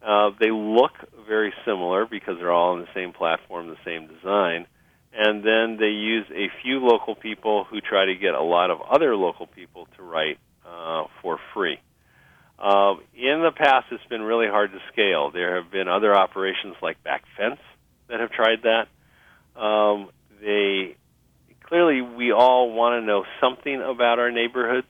Uh, 0.07 0.31
they 0.39 0.51
look 0.51 0.93
very 1.27 1.53
similar 1.65 2.07
because 2.07 2.37
they're 2.39 2.53
all 2.53 2.75
on 2.75 2.81
the 2.81 2.95
same 2.95 3.13
platform, 3.13 3.69
the 3.69 3.77
same 3.85 4.07
design. 4.07 4.67
And 5.17 5.45
then 5.45 5.77
they 5.79 5.91
use 5.91 6.27
a 6.33 6.51
few 6.63 6.81
local 6.81 7.15
people 7.15 7.65
who 7.65 7.81
try 7.81 8.07
to 8.07 8.15
get 8.15 8.35
a 8.35 8.43
lot 8.43 8.71
of 8.71 8.81
other 8.81 9.15
local 9.15 9.47
people 9.47 9.87
to 9.97 10.03
write 10.03 10.39
uh, 10.67 11.05
for 11.23 11.39
free. 11.53 11.79
Uh, 12.59 12.95
in 13.15 13.43
the 13.43 13.53
past, 13.55 13.87
it's 13.91 14.05
been 14.09 14.23
really 14.23 14.49
hard 14.49 14.73
to 14.73 14.79
scale. 14.93 15.31
There 15.31 15.63
have 15.63 15.71
been 15.71 15.89
other 15.89 16.15
operations 16.15 16.75
like 16.83 16.97
Backfence 17.05 17.59
that 18.09 18.21
have 18.21 18.31
tried 18.31 18.63
that. 18.63 19.61
Um, 19.61 20.11
they 20.41 20.97
clearly 21.63 22.03
we 22.03 22.33
all 22.33 22.73
want 22.73 23.01
to 23.01 23.07
know 23.07 23.25
something 23.41 23.81
about 23.81 24.19
our 24.19 24.31
neighborhoods 24.31 24.89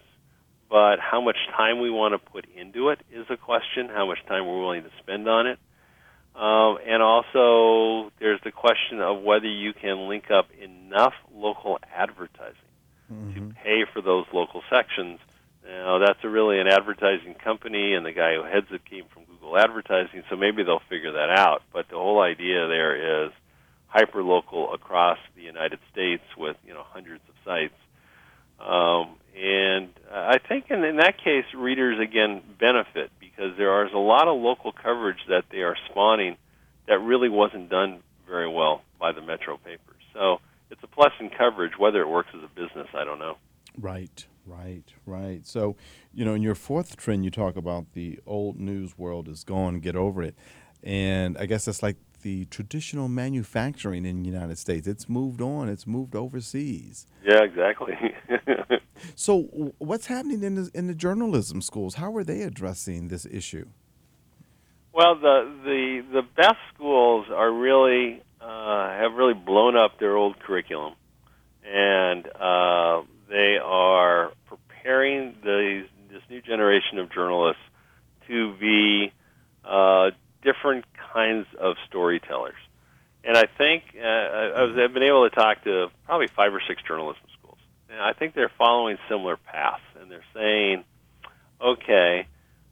but 0.74 0.98
how 0.98 1.20
much 1.20 1.36
time 1.56 1.80
we 1.80 1.88
want 1.88 2.14
to 2.14 2.18
put 2.18 2.46
into 2.56 2.88
it 2.88 2.98
is 3.12 3.26
a 3.30 3.36
question. 3.36 3.88
How 3.88 4.06
much 4.06 4.18
time 4.26 4.44
we're 4.44 4.58
willing 4.58 4.82
to 4.82 4.90
spend 4.98 5.28
on 5.28 5.46
it, 5.46 5.60
um, 6.34 6.78
and 6.84 7.02
also 7.02 8.10
there's 8.18 8.40
the 8.44 8.50
question 8.50 9.00
of 9.00 9.22
whether 9.22 9.46
you 9.46 9.72
can 9.72 10.08
link 10.08 10.30
up 10.30 10.48
enough 10.60 11.14
local 11.32 11.78
advertising 11.94 12.56
to 13.34 13.54
pay 13.62 13.84
for 13.92 14.02
those 14.02 14.24
local 14.32 14.62
sections. 14.68 15.20
Now 15.64 15.98
that's 15.98 16.18
a 16.24 16.28
really 16.28 16.58
an 16.58 16.66
advertising 16.66 17.34
company, 17.34 17.94
and 17.94 18.04
the 18.04 18.12
guy 18.12 18.34
who 18.34 18.42
heads 18.42 18.66
it 18.70 18.84
came 18.84 19.04
from 19.12 19.24
Google 19.24 19.56
Advertising, 19.56 20.24
so 20.28 20.36
maybe 20.36 20.64
they'll 20.64 20.82
figure 20.88 21.12
that 21.12 21.30
out. 21.30 21.62
But 21.72 21.88
the 21.88 21.96
whole 21.96 22.20
idea 22.20 22.66
there 22.66 23.26
is 23.26 23.32
hyper 23.86 24.22
local 24.22 24.74
across 24.74 25.18
the 25.36 25.42
United 25.42 25.78
States 25.92 26.24
with 26.36 26.56
you 26.66 26.74
know 26.74 26.82
hundreds 26.82 27.22
of 27.28 27.34
sites. 27.44 27.74
Um, 28.58 29.16
and 29.36 29.90
I 30.12 30.38
think 30.38 30.66
in, 30.70 30.84
in 30.84 30.96
that 30.96 31.18
case, 31.18 31.44
readers 31.56 31.98
again 32.00 32.42
benefit 32.58 33.10
because 33.34 33.56
there 33.56 33.84
is 33.86 33.92
a 33.92 33.98
lot 33.98 34.28
of 34.28 34.40
local 34.40 34.72
coverage 34.72 35.18
that 35.28 35.44
they 35.50 35.58
are 35.58 35.76
spawning 35.90 36.36
that 36.86 36.98
really 36.98 37.28
wasn't 37.28 37.68
done 37.68 38.00
very 38.28 38.48
well 38.48 38.82
by 39.00 39.12
the 39.12 39.20
metro 39.20 39.56
papers. 39.56 40.02
So 40.12 40.40
it's 40.70 40.82
a 40.82 40.86
plus 40.86 41.12
in 41.20 41.30
coverage. 41.30 41.72
Whether 41.78 42.00
it 42.02 42.08
works 42.08 42.30
as 42.34 42.42
a 42.42 42.48
business, 42.48 42.88
I 42.94 43.04
don't 43.04 43.18
know. 43.18 43.36
Right, 43.78 44.26
right, 44.46 44.84
right. 45.06 45.46
So, 45.46 45.76
you 46.12 46.24
know, 46.24 46.34
in 46.34 46.42
your 46.42 46.54
fourth 46.54 46.96
trend, 46.96 47.24
you 47.24 47.30
talk 47.30 47.56
about 47.56 47.92
the 47.92 48.20
old 48.26 48.60
news 48.60 48.96
world 48.96 49.28
is 49.28 49.44
gone, 49.44 49.80
get 49.80 49.96
over 49.96 50.22
it. 50.22 50.34
And 50.82 51.36
I 51.38 51.46
guess 51.46 51.64
that's 51.64 51.82
like 51.82 51.96
the 52.24 52.46
traditional 52.46 53.06
manufacturing 53.06 54.04
in 54.04 54.22
the 54.22 54.28
United 54.28 54.58
States. 54.58 54.88
It's 54.88 55.08
moved 55.08 55.40
on, 55.40 55.68
it's 55.68 55.86
moved 55.86 56.16
overseas. 56.16 57.06
Yeah, 57.24 57.42
exactly. 57.44 57.94
So, 59.16 59.42
what's 59.78 60.06
happening 60.06 60.42
in 60.42 60.54
the, 60.54 60.70
in 60.72 60.86
the 60.86 60.94
journalism 60.94 61.60
schools? 61.60 61.96
How 61.96 62.14
are 62.16 62.24
they 62.24 62.42
addressing 62.42 63.08
this 63.08 63.26
issue? 63.26 63.66
Well, 64.94 65.16
the 65.16 65.52
the 65.64 66.04
the 66.12 66.22
best 66.36 66.56
schools 66.72 67.26
are 67.30 67.52
really 67.52 68.22
uh, 68.40 68.88
have 68.90 69.12
really 69.14 69.34
blown 69.34 69.76
up 69.76 69.98
their 69.98 70.16
old 70.16 70.38
curriculum, 70.38 70.94
and 71.66 72.24
uh, 72.26 73.02
they 73.28 73.58
are 73.62 74.32
preparing 74.46 75.34
these 75.44 75.86
this 76.10 76.22
new 76.30 76.40
generation 76.40 76.98
of 76.98 77.12
journalists 77.12 77.62
to 78.28 78.54
be 78.58 79.12
uh, 79.64 80.10
different 80.44 80.84
kinds 81.12 81.46
of 81.60 81.74
storytellers. 81.88 82.54
And 83.24 83.36
I 83.36 83.44
think 83.58 83.82
uh, 83.96 84.06
I- 84.06 84.62
I've 84.62 84.76
Able 85.36 85.54
to 85.64 85.88
probably 86.04 86.28
five 86.28 86.54
or 86.54 86.62
six 86.66 86.82
journalism 86.86 87.22
schools, 87.38 87.58
and 87.88 88.00
I 88.00 88.12
think 88.12 88.34
they're 88.34 88.52
following 88.58 88.98
similar 89.08 89.36
paths, 89.36 89.82
and 90.00 90.10
they're 90.10 90.24
saying, 90.34 90.84
okay, 91.60 92.26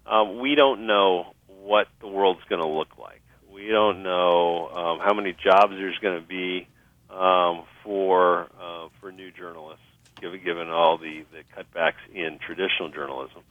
um, 0.07 0.40
we 0.40 0.55
don't 0.55 0.87
know 0.87 1.35
what 1.62 1.87
the 2.01 2.09
world's 2.09 2.42
going 2.48 2.61
to 2.61 2.68
look 2.68 2.98
like. 2.98 3.22
We 3.53 3.68
don't 3.68 4.03
know 4.03 4.68
um, 4.68 4.98
how 4.98 5.14
many 5.14 5.33
jobs 5.33 5.72
there's 5.72 5.98
going 5.98 6.20
to 6.20 6.27
be 6.27 6.66
um, 7.11 7.64
for 7.85 8.48
uh, 8.61 8.88
for 9.01 9.12
new 9.12 9.31
journalists, 9.31 9.85
given 10.20 10.42
given 10.42 10.68
all 10.68 10.98
the 10.98 11.25
the 11.33 11.42
cutbacks 11.57 12.03
in 12.14 12.38
traditional 12.38 12.88
journalism. 12.88 13.42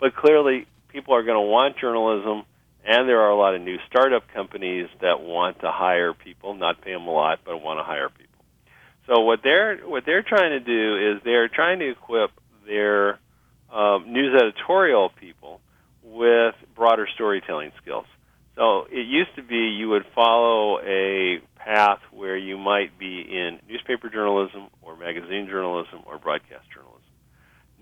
But 0.00 0.14
clearly, 0.14 0.66
people 0.88 1.14
are 1.14 1.22
going 1.22 1.36
to 1.36 1.50
want 1.50 1.76
journalism, 1.78 2.44
and 2.86 3.08
there 3.08 3.20
are 3.20 3.30
a 3.30 3.36
lot 3.36 3.54
of 3.54 3.62
new 3.62 3.78
startup 3.90 4.22
companies 4.32 4.88
that 5.00 5.20
want 5.20 5.60
to 5.60 5.70
hire 5.70 6.14
people, 6.14 6.54
not 6.54 6.80
pay 6.80 6.92
them 6.92 7.06
a 7.06 7.10
lot, 7.10 7.40
but 7.44 7.60
want 7.60 7.80
to 7.80 7.84
hire. 7.84 8.10
So 9.08 9.20
what 9.20 9.40
they're 9.42 9.78
what 9.78 10.04
they're 10.04 10.22
trying 10.22 10.50
to 10.50 10.60
do 10.60 11.14
is 11.14 11.22
they're 11.24 11.48
trying 11.48 11.78
to 11.78 11.90
equip 11.90 12.30
their 12.66 13.18
um, 13.72 14.12
news 14.12 14.38
editorial 14.38 15.10
people 15.18 15.60
with 16.04 16.54
broader 16.76 17.08
storytelling 17.14 17.72
skills. 17.82 18.04
So 18.54 18.84
it 18.90 19.06
used 19.06 19.34
to 19.36 19.42
be 19.42 19.56
you 19.78 19.88
would 19.88 20.04
follow 20.14 20.80
a 20.80 21.40
path 21.56 22.00
where 22.12 22.36
you 22.36 22.58
might 22.58 22.98
be 22.98 23.20
in 23.20 23.60
newspaper 23.66 24.10
journalism 24.10 24.68
or 24.82 24.96
magazine 24.96 25.46
journalism 25.48 26.00
or 26.06 26.18
broadcast 26.18 26.64
journalism. 26.74 27.00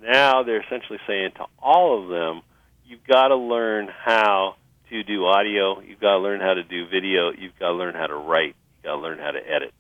Now 0.01 0.45
they're 0.45 0.63
essentially 0.63 0.99
saying 1.09 1.31
to 1.37 1.47
all 1.59 2.03
of 2.03 2.09
them, 2.09 2.43
you've 2.85 3.05
got 3.05 3.29
to 3.29 3.37
learn 3.37 3.89
how 3.89 4.55
to 4.91 5.03
do 5.03 5.25
audio, 5.27 5.81
you've 5.81 6.01
got 6.01 6.13
to 6.13 6.19
learn 6.19 6.41
how 6.41 6.55
to 6.55 6.63
do 6.63 6.87
video, 6.87 7.33
you've 7.33 7.59
got 7.59 7.69
to 7.69 7.75
learn 7.75 7.95
how 7.95 8.07
to 8.07 8.15
write, 8.15 8.55
you've 8.77 8.85
got 8.85 8.97
to 8.97 9.01
learn 9.01 9.19
how 9.19 9.33
to 9.33 9.41
edit. 9.41 9.73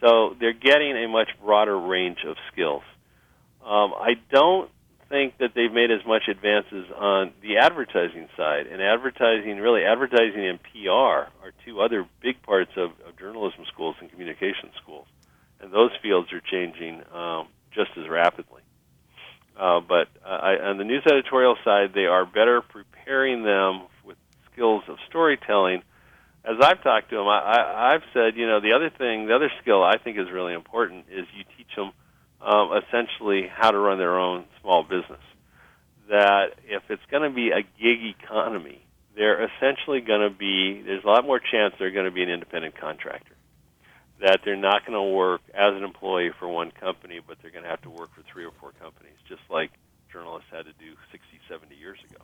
So 0.00 0.36
they're 0.38 0.52
getting 0.52 0.96
a 0.96 1.08
much 1.08 1.30
broader 1.42 1.78
range 1.78 2.18
of 2.26 2.36
skills. 2.52 2.82
Um, 3.64 3.94
I 3.94 4.14
don't 4.30 4.70
think 5.08 5.38
that 5.38 5.52
they've 5.54 5.72
made 5.72 5.90
as 5.90 6.04
much 6.06 6.28
advances 6.28 6.86
on 6.96 7.32
the 7.42 7.58
advertising 7.58 8.28
side. 8.36 8.66
And 8.66 8.82
advertising, 8.82 9.58
really, 9.58 9.84
advertising 9.84 10.46
and 10.46 10.58
PR 10.62 11.30
are 11.42 11.52
two 11.64 11.80
other 11.80 12.06
big 12.20 12.42
parts 12.42 12.72
of, 12.76 12.90
of 13.06 13.18
journalism 13.18 13.64
schools 13.72 13.96
and 14.00 14.10
communication 14.10 14.70
schools. 14.82 15.06
And 15.60 15.72
those 15.72 15.90
fields 16.02 16.32
are 16.32 16.40
changing 16.40 17.02
um, 17.14 17.48
just 17.72 17.90
as 17.96 18.08
rapidly. 18.08 18.62
Uh, 19.56 19.80
but 19.80 20.08
uh, 20.24 20.28
I, 20.28 20.68
on 20.68 20.78
the 20.78 20.84
news 20.84 21.04
editorial 21.06 21.56
side, 21.64 21.92
they 21.94 22.06
are 22.06 22.26
better 22.26 22.60
preparing 22.60 23.44
them 23.44 23.82
with 24.04 24.16
skills 24.52 24.82
of 24.88 24.96
storytelling. 25.08 25.82
As 26.44 26.56
I've 26.60 26.82
talked 26.82 27.10
to 27.10 27.16
them, 27.16 27.26
I, 27.26 27.38
I, 27.38 27.94
I've 27.94 28.02
said, 28.12 28.36
you 28.36 28.46
know, 28.46 28.60
the 28.60 28.72
other 28.72 28.90
thing, 28.90 29.26
the 29.26 29.34
other 29.34 29.50
skill 29.62 29.82
I 29.82 29.96
think 29.96 30.18
is 30.18 30.30
really 30.30 30.52
important 30.52 31.06
is 31.10 31.24
you 31.34 31.44
teach 31.56 31.74
them 31.74 31.92
um, 32.42 32.70
essentially 32.76 33.48
how 33.50 33.70
to 33.70 33.78
run 33.78 33.98
their 33.98 34.18
own 34.18 34.44
small 34.60 34.82
business. 34.82 35.22
That 36.10 36.56
if 36.66 36.82
it's 36.90 37.02
going 37.10 37.22
to 37.22 37.34
be 37.34 37.50
a 37.50 37.62
gig 37.62 38.14
economy, 38.20 38.84
they're 39.16 39.48
essentially 39.48 40.00
going 40.00 40.20
to 40.20 40.36
be, 40.36 40.82
there's 40.84 41.04
a 41.04 41.06
lot 41.06 41.24
more 41.24 41.40
chance 41.40 41.74
they're 41.78 41.90
going 41.90 42.04
to 42.04 42.10
be 42.10 42.22
an 42.22 42.28
independent 42.28 42.78
contractor. 42.78 43.34
That 44.20 44.40
they're 44.44 44.56
not 44.56 44.84
going 44.86 44.98
to 44.98 45.16
work 45.16 45.40
as 45.54 45.74
an 45.74 45.82
employee 45.82 46.30
for 46.38 46.46
one 46.48 46.72
company, 46.72 47.20
but 47.26 47.38
they're 47.40 47.50
going 47.50 47.64
to 47.64 47.70
have 47.70 47.82
to 47.82 47.90
work 47.90 48.10
for 48.14 48.22
three 48.30 48.44
or 48.44 48.52
four 48.60 48.72
companies, 48.80 49.16
just 49.28 49.42
like 49.50 49.70
journalists 50.12 50.48
had 50.52 50.66
to 50.66 50.72
do 50.78 50.92
60, 51.10 51.40
70 51.48 51.74
years 51.74 51.98
ago. 52.10 52.22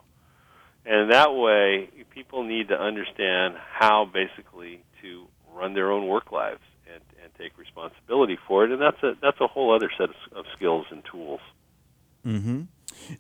And 0.87 1.13
that 1.13 1.35
way, 1.35 1.91
people 2.11 2.43
need 2.45 2.69
to 2.69 2.81
understand 2.81 3.55
how 3.57 4.07
basically 4.07 4.83
to 5.03 5.27
run 5.55 5.75
their 5.75 5.91
own 5.91 6.07
work 6.07 6.33
lives 6.33 6.61
and, 6.93 7.03
and 7.23 7.33
take 7.39 7.59
responsibility 7.59 8.39
for 8.47 8.65
it. 8.65 8.73
And 8.73 8.81
that's 8.81 9.03
a 9.03 9.13
that's 9.21 9.41
a 9.41 9.47
whole 9.47 9.75
other 9.75 9.91
set 9.97 10.09
of, 10.11 10.17
of 10.33 10.45
skills 10.57 10.87
and 10.91 11.03
tools. 11.05 11.41
Mm-hmm. 12.27 12.63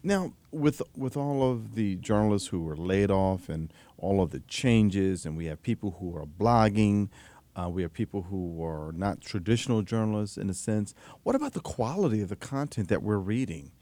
Now, 0.02 0.32
with 0.50 0.82
with 0.96 1.16
all 1.16 1.50
of 1.50 1.74
the 1.74 1.96
journalists 1.96 2.48
who 2.48 2.62
were 2.62 2.76
laid 2.76 3.10
off 3.10 3.48
and 3.48 3.72
all 3.98 4.22
of 4.22 4.30
the 4.30 4.40
changes, 4.40 5.26
and 5.26 5.36
we 5.36 5.46
have 5.46 5.62
people 5.62 5.96
who 6.00 6.16
are 6.16 6.26
blogging, 6.26 7.08
uh, 7.56 7.68
we 7.68 7.82
have 7.82 7.92
people 7.92 8.22
who 8.22 8.64
are 8.64 8.92
not 8.92 9.20
traditional 9.20 9.82
journalists 9.82 10.36
in 10.36 10.48
a 10.50 10.54
sense. 10.54 10.94
What 11.22 11.34
about 11.34 11.52
the 11.52 11.60
quality 11.60 12.22
of 12.22 12.28
the 12.28 12.36
content 12.36 12.88
that 12.88 13.02
we're 13.02 13.18
reading? 13.18 13.72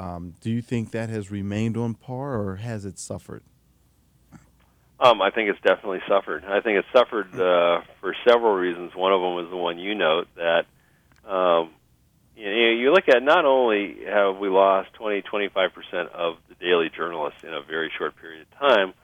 Um, 0.00 0.32
do 0.40 0.50
you 0.50 0.62
think 0.62 0.92
that 0.92 1.10
has 1.10 1.30
remained 1.30 1.76
on 1.76 1.92
par, 1.92 2.40
or 2.40 2.56
has 2.56 2.86
it 2.86 2.98
suffered? 2.98 3.42
Um, 4.98 5.20
I 5.20 5.30
think 5.30 5.50
it's 5.50 5.60
definitely 5.60 6.00
suffered. 6.08 6.42
I 6.46 6.60
think 6.60 6.78
it's 6.78 6.88
suffered 6.90 7.34
uh, 7.38 7.82
for 8.00 8.14
several 8.26 8.54
reasons. 8.54 8.92
One 8.94 9.12
of 9.12 9.20
them 9.20 9.44
is 9.44 9.50
the 9.50 9.58
one 9.58 9.78
you 9.78 9.94
note 9.94 10.28
that 10.36 10.64
um, 11.30 11.70
you, 12.34 12.46
know, 12.46 12.70
you 12.70 12.92
look 12.92 13.08
at 13.08 13.22
not 13.22 13.44
only 13.44 13.98
have 14.06 14.38
we 14.38 14.48
lost 14.48 14.94
20, 14.94 15.20
25 15.20 15.70
percent 15.74 16.08
of 16.14 16.36
the 16.48 16.54
daily 16.54 16.90
journalists 16.96 17.44
in 17.44 17.52
a 17.52 17.60
very 17.60 17.92
short 17.98 18.16
period 18.16 18.46
of 18.50 18.58
time, 18.58 18.94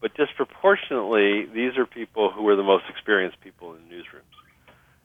but 0.00 0.14
disproportionately, 0.14 1.44
these 1.52 1.76
are 1.76 1.84
people 1.84 2.30
who 2.30 2.48
are 2.48 2.56
the 2.56 2.62
most 2.62 2.84
experienced 2.88 3.40
people 3.42 3.74
in 3.74 3.80
newsrooms, 3.92 4.32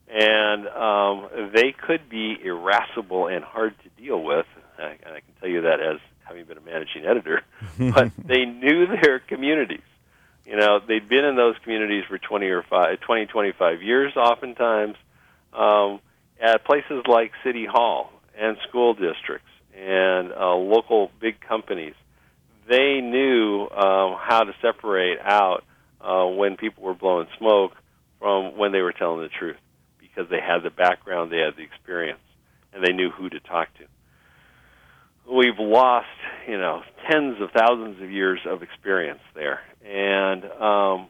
and 0.07 0.67
um, 0.69 1.51
they 1.53 1.73
could 1.73 2.07
be 2.07 2.37
irascible 2.41 3.27
and 3.27 3.43
hard 3.43 3.73
to 3.83 4.01
deal 4.01 4.23
with. 4.23 4.45
And 5.65 5.73
I 5.73 5.77
can 5.77 5.85
tell 5.85 5.85
you 5.85 5.93
that 5.93 5.95
as 5.95 5.99
having 6.31 6.45
been 6.45 6.57
a 6.57 6.61
managing 6.61 7.05
editor, 7.05 7.41
but 7.93 8.11
they 8.25 8.45
knew 8.45 8.87
their 8.87 9.19
communities. 9.19 9.81
You 10.45 10.57
know, 10.57 10.79
they'd 10.85 11.07
been 11.07 11.25
in 11.25 11.35
those 11.35 11.55
communities 11.63 12.03
for 12.07 12.17
20 12.17 12.47
or 12.47 12.63
5, 12.63 12.99
20, 12.99 13.25
25 13.27 13.81
years, 13.81 14.13
oftentimes, 14.15 14.95
um, 15.53 15.99
at 16.41 16.65
places 16.65 17.03
like 17.07 17.31
City 17.43 17.65
Hall 17.65 18.11
and 18.37 18.57
school 18.67 18.93
districts 18.93 19.47
and 19.75 20.31
uh, 20.33 20.55
local 20.55 21.11
big 21.19 21.39
companies. 21.39 21.93
They 22.67 23.01
knew 23.01 23.67
um, 23.69 24.17
how 24.19 24.43
to 24.43 24.53
separate 24.61 25.19
out 25.19 25.63
uh, 25.99 26.25
when 26.25 26.57
people 26.57 26.83
were 26.83 26.95
blowing 26.95 27.27
smoke 27.37 27.73
from 28.19 28.57
when 28.57 28.71
they 28.71 28.81
were 28.81 28.93
telling 28.93 29.21
the 29.21 29.29
truth 29.29 29.57
because 29.99 30.29
they 30.29 30.39
had 30.39 30.63
the 30.63 30.69
background, 30.69 31.31
they 31.31 31.37
had 31.37 31.55
the 31.55 31.63
experience, 31.63 32.19
and 32.73 32.83
they 32.83 32.93
knew 32.93 33.09
who 33.11 33.29
to 33.29 33.39
talk 33.39 33.73
to 33.75 33.85
we've 35.31 35.59
lost, 35.59 36.07
you 36.47 36.57
know, 36.57 36.81
tens 37.09 37.41
of 37.41 37.51
thousands 37.51 38.01
of 38.01 38.11
years 38.11 38.39
of 38.45 38.61
experience 38.61 39.21
there. 39.33 39.61
And 39.85 40.43
um, 40.43 41.07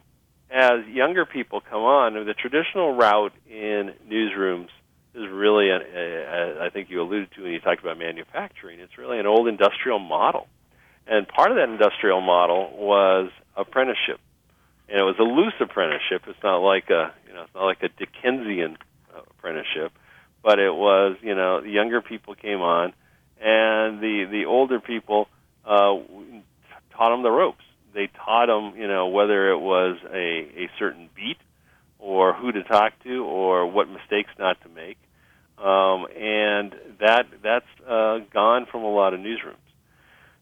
as 0.51 0.85
younger 0.87 1.25
people 1.25 1.61
come 1.61 1.81
on, 1.81 2.13
the 2.13 2.33
traditional 2.33 2.93
route 2.93 3.33
in 3.49 3.93
newsrooms 4.07 4.69
is 5.13 5.27
really, 5.29 5.69
a, 5.69 5.77
a, 5.77 6.61
a, 6.61 6.65
I 6.65 6.69
think 6.69 6.89
you 6.89 7.01
alluded 7.01 7.31
to 7.35 7.43
when 7.43 7.51
you 7.51 7.59
talked 7.59 7.81
about 7.81 7.97
manufacturing. 7.97 8.79
It's 8.79 8.97
really 8.97 9.19
an 9.19 9.25
old 9.25 9.47
industrial 9.47 9.99
model, 9.99 10.47
and 11.07 11.27
part 11.27 11.51
of 11.51 11.57
that 11.57 11.69
industrial 11.69 12.21
model 12.21 12.71
was 12.77 13.31
apprenticeship, 13.57 14.19
and 14.87 14.99
it 14.99 15.03
was 15.03 15.15
a 15.19 15.23
loose 15.23 15.53
apprenticeship. 15.59 16.23
It's 16.27 16.43
not 16.43 16.57
like 16.57 16.89
a, 16.89 17.13
you 17.27 17.33
know, 17.33 17.43
it's 17.43 17.55
not 17.55 17.65
like 17.65 17.83
a 17.83 17.89
Dickensian 17.89 18.77
apprenticeship, 19.31 19.91
but 20.43 20.59
it 20.59 20.73
was, 20.73 21.17
you 21.21 21.35
know, 21.35 21.61
younger 21.63 22.01
people 22.01 22.35
came 22.35 22.61
on 22.61 22.93
and 23.41 23.99
the 23.99 24.25
the 24.29 24.45
older 24.45 24.79
people 24.79 25.27
uh, 25.65 25.97
taught 26.95 27.09
them 27.09 27.23
the 27.23 27.31
ropes. 27.31 27.63
They 27.93 28.09
taught 28.25 28.47
them, 28.47 28.79
you 28.79 28.87
know, 28.87 29.07
whether 29.07 29.51
it 29.51 29.59
was 29.59 29.97
a 30.11 30.63
a 30.63 30.69
certain 30.79 31.09
beat 31.15 31.37
or 31.99 32.33
who 32.33 32.51
to 32.51 32.63
talk 32.63 32.93
to 33.03 33.23
or 33.23 33.67
what 33.67 33.87
mistakes 33.89 34.31
not 34.39 34.61
to 34.61 34.69
make. 34.69 34.97
Um, 35.57 36.07
and 36.15 36.73
that 36.99 37.27
that's 37.43 37.65
uh, 37.87 38.19
gone 38.33 38.65
from 38.71 38.83
a 38.83 38.91
lot 38.91 39.13
of 39.13 39.19
newsrooms. 39.19 39.55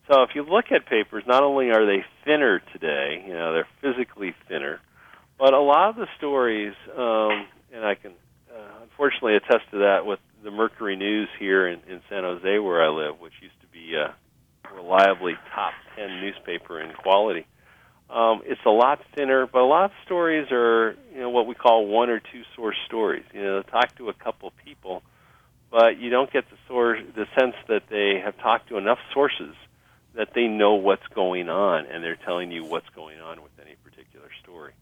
So 0.09 0.23
if 0.23 0.29
you 0.33 0.43
look 0.43 0.71
at 0.71 0.85
papers, 0.87 1.23
not 1.27 1.43
only 1.43 1.69
are 1.69 1.85
they 1.85 2.03
thinner 2.25 2.61
today, 2.73 3.23
you 3.27 3.33
know, 3.33 3.53
they're 3.53 3.67
physically 3.81 4.33
thinner, 4.47 4.79
but 5.37 5.53
a 5.53 5.59
lot 5.59 5.89
of 5.89 5.97
the 5.97 6.07
stories, 6.17 6.73
um, 6.97 7.45
and 7.71 7.85
I 7.85 7.95
can 7.95 8.13
uh, 8.51 8.81
unfortunately 8.81 9.35
attest 9.35 9.69
to 9.71 9.79
that 9.79 10.05
with 10.05 10.19
the 10.43 10.51
Mercury 10.51 10.95
News 10.95 11.29
here 11.39 11.67
in, 11.67 11.79
in 11.89 12.01
San 12.09 12.23
Jose, 12.23 12.59
where 12.59 12.83
I 12.83 12.89
live, 12.89 13.19
which 13.19 13.33
used 13.41 13.59
to 13.61 13.67
be 13.67 13.95
a 13.95 14.15
reliably 14.73 15.33
top 15.53 15.73
10 15.95 16.21
newspaper 16.21 16.79
in 16.79 16.93
quality. 16.93 17.45
Um, 18.09 18.41
it's 18.45 18.61
a 18.65 18.71
lot 18.71 19.01
thinner, 19.15 19.45
but 19.45 19.59
a 19.59 19.65
lot 19.65 19.85
of 19.85 19.91
stories 20.05 20.47
are, 20.51 20.95
you 21.13 21.21
know, 21.21 21.29
what 21.29 21.45
we 21.45 21.53
call 21.53 21.85
one 21.85 22.09
or 22.09 22.19
two 22.19 22.41
source 22.55 22.77
stories. 22.87 23.23
You 23.33 23.43
know, 23.43 23.61
talk 23.61 23.95
to 23.97 24.09
a 24.09 24.13
couple 24.13 24.51
people, 24.65 25.03
but 25.69 25.99
you 25.99 26.09
don't 26.09 26.31
get 26.31 26.49
the 26.49 26.57
source, 26.67 26.99
the 27.15 27.27
sense 27.39 27.55
that 27.67 27.83
they 27.89 28.19
have 28.23 28.37
talked 28.37 28.69
to 28.69 28.77
enough 28.77 28.99
sources 29.13 29.55
that 30.15 30.29
they 30.33 30.47
know 30.47 30.73
what's 30.73 31.05
going 31.13 31.49
on, 31.49 31.85
and 31.85 32.03
they're 32.03 32.15
telling 32.15 32.51
you 32.51 32.65
what's 32.65 32.89
going 32.95 33.19
on 33.19 33.43
with 33.43 33.51
any 33.61 33.75
particular 33.83 34.29
story. 34.41 34.73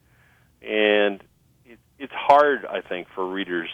And 0.61 1.21
it, 1.65 1.79
it's 1.99 2.13
hard, 2.13 2.65
I 2.65 2.79
think, 2.79 3.07
for 3.13 3.27
readers 3.27 3.69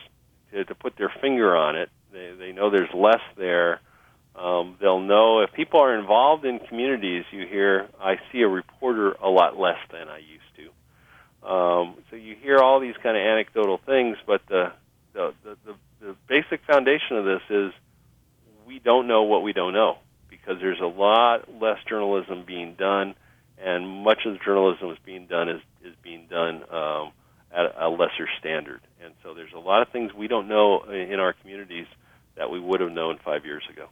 to, 0.54 0.66
to 0.66 0.76
put 0.76 0.98
their 0.98 1.12
finger 1.22 1.56
on 1.56 1.76
it. 1.76 1.90
They, 2.12 2.32
they 2.38 2.52
know 2.52 2.70
there's 2.70 2.94
less 2.94 3.22
there. 3.38 3.80
Um, 4.36 4.78
they'll 4.80 5.02
know 5.02 5.42
if 5.42 5.54
people 5.54 5.80
are 5.82 5.98
involved 5.98 6.46
in 6.46 6.60
communities. 6.60 7.26
You 7.32 7.46
hear, 7.48 7.88
I 8.00 8.16
see 8.32 8.42
a 8.42 8.48
reporter 8.48 9.12
a 9.22 9.30
lot 9.30 9.58
less 9.60 9.78
than 9.92 10.08
I 10.08 10.18
used 10.18 10.44
to. 10.58 11.48
Um, 11.48 11.96
so 12.10 12.16
you 12.16 12.36
hear 12.42 12.58
all 12.58 12.80
these 12.80 12.96
kind 13.04 13.18
of 13.18 13.22
anecdotal 13.22 13.80
things, 13.86 14.18
but 14.26 14.42
the, 14.48 14.72
the 15.14 15.34
the, 15.44 15.58
the 15.66 15.76
the 16.00 16.16
basic 16.28 16.66
foundation 16.66 17.18
of 17.18 17.26
this 17.26 17.42
is 17.50 17.72
we 18.66 18.80
don't 18.80 19.08
know 19.08 19.24
what 19.24 19.44
we 19.44 19.54
don't 19.54 19.74
know 19.74 19.98
because 20.30 20.58
there's 20.60 20.80
a 20.82 20.86
lot 20.86 21.50
less 21.62 21.78
journalism 21.88 22.44
being 22.46 22.76
done, 22.76 23.16
and 23.58 23.88
much 23.88 24.20
of 24.26 24.34
the 24.34 24.40
journalism 24.44 24.90
is 24.92 24.98
being 25.06 25.28
done 25.28 25.50
is 25.50 25.62
is 25.84 25.94
being 26.02 26.28
done 26.30 26.64
um, 26.72 27.12
at 27.54 27.76
a 27.80 27.90
lesser 27.90 28.28
standard. 28.40 28.82
And 29.04 29.14
so 29.24 29.34
there's 29.34 29.54
a 29.54 29.60
lot 29.60 29.82
of 29.82 29.90
things 29.90 30.14
we 30.14 30.28
don't 30.28 30.48
know 30.48 30.84
in 30.84 31.20
our 31.20 31.34
communities 31.34 31.88
that 32.36 32.50
we 32.50 32.60
would 32.60 32.82
have 32.82 32.92
known 32.92 33.20
five 33.24 33.46
years 33.46 33.64
ago. 33.72 33.88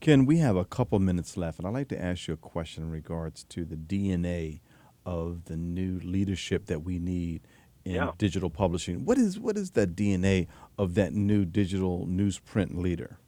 Ken, 0.00 0.26
we 0.26 0.38
have 0.38 0.56
a 0.56 0.64
couple 0.64 0.98
minutes 0.98 1.36
left, 1.36 1.58
and 1.58 1.66
I'd 1.66 1.74
like 1.74 1.88
to 1.88 2.02
ask 2.02 2.28
you 2.28 2.34
a 2.34 2.36
question 2.36 2.84
in 2.84 2.90
regards 2.90 3.44
to 3.44 3.64
the 3.64 3.76
DNA 3.76 4.60
of 5.04 5.44
the 5.44 5.56
new 5.56 6.00
leadership 6.02 6.66
that 6.66 6.82
we 6.82 6.98
need 6.98 7.42
in 7.84 7.94
yeah. 7.94 8.10
digital 8.18 8.50
publishing. 8.50 9.04
What 9.04 9.16
is 9.16 9.38
what 9.38 9.56
is 9.56 9.70
the 9.70 9.86
DNA 9.86 10.48
of 10.76 10.94
that 10.94 11.12
new 11.12 11.44
digital 11.44 12.06
newsprint 12.06 12.76
leader? 12.76 13.18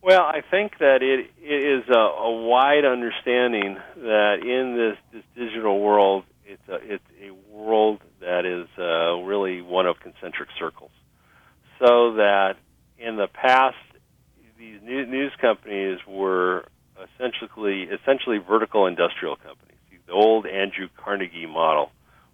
Well, 0.00 0.22
I 0.22 0.40
think 0.48 0.78
that 0.78 1.02
it, 1.02 1.30
it 1.42 1.80
is 1.80 1.84
a, 1.88 1.98
a 1.98 2.46
wide 2.46 2.84
understanding 2.84 3.76
that 3.96 4.36
in 4.40 4.76
this, 4.76 4.96
this 5.12 5.24
digital 5.34 5.80
world, 5.80 6.22
it's 6.46 6.68
a, 6.68 6.94
it's 6.94 7.04
a 7.22 7.32
world 7.52 8.00
that 8.20 8.46
is 8.46 8.68
uh, 8.78 9.16
really 9.22 9.60
one 9.62 9.86
of 9.86 9.98
concentric 10.00 10.48
circles. 10.58 10.90
So 11.78 12.14
that 12.14 12.54
in 12.98 13.16
the 13.16 13.26
past, 13.26 13.76
these 14.58 14.80
news 14.82 15.32
companies 15.40 15.98
were 16.08 16.66
essentially 16.96 17.82
essentially 17.82 18.38
vertical 18.38 18.86
industrial 18.86 19.36
companies. 19.36 19.76
The 20.06 20.12
old 20.12 20.46
Andrew 20.46 20.88
Carnegie 20.96 21.46
model, 21.46 21.90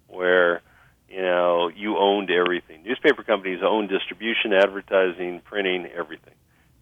where 0.07 0.61
you 1.09 1.21
know 1.21 1.69
you 1.75 1.97
owned 1.97 2.29
everything. 2.29 2.83
Newspaper 2.83 3.23
companies 3.23 3.59
own 3.63 3.87
distribution, 3.87 4.53
advertising, 4.53 5.41
printing, 5.43 5.87
everything. 5.87 6.35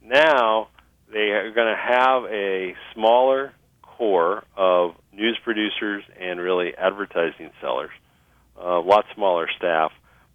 Now 0.03 0.67
they 1.11 1.31
are 1.31 1.51
going 1.51 1.73
to 1.73 1.81
have 1.81 2.25
a 2.25 2.75
smaller 2.93 3.53
core 4.01 4.43
of 4.57 4.95
news 5.13 5.37
producers 5.43 6.03
and 6.19 6.39
really 6.39 6.75
advertising 6.75 7.51
sellers 7.61 7.91
a 8.59 8.79
lot 8.79 9.05
smaller 9.13 9.47
staff. 9.55 9.91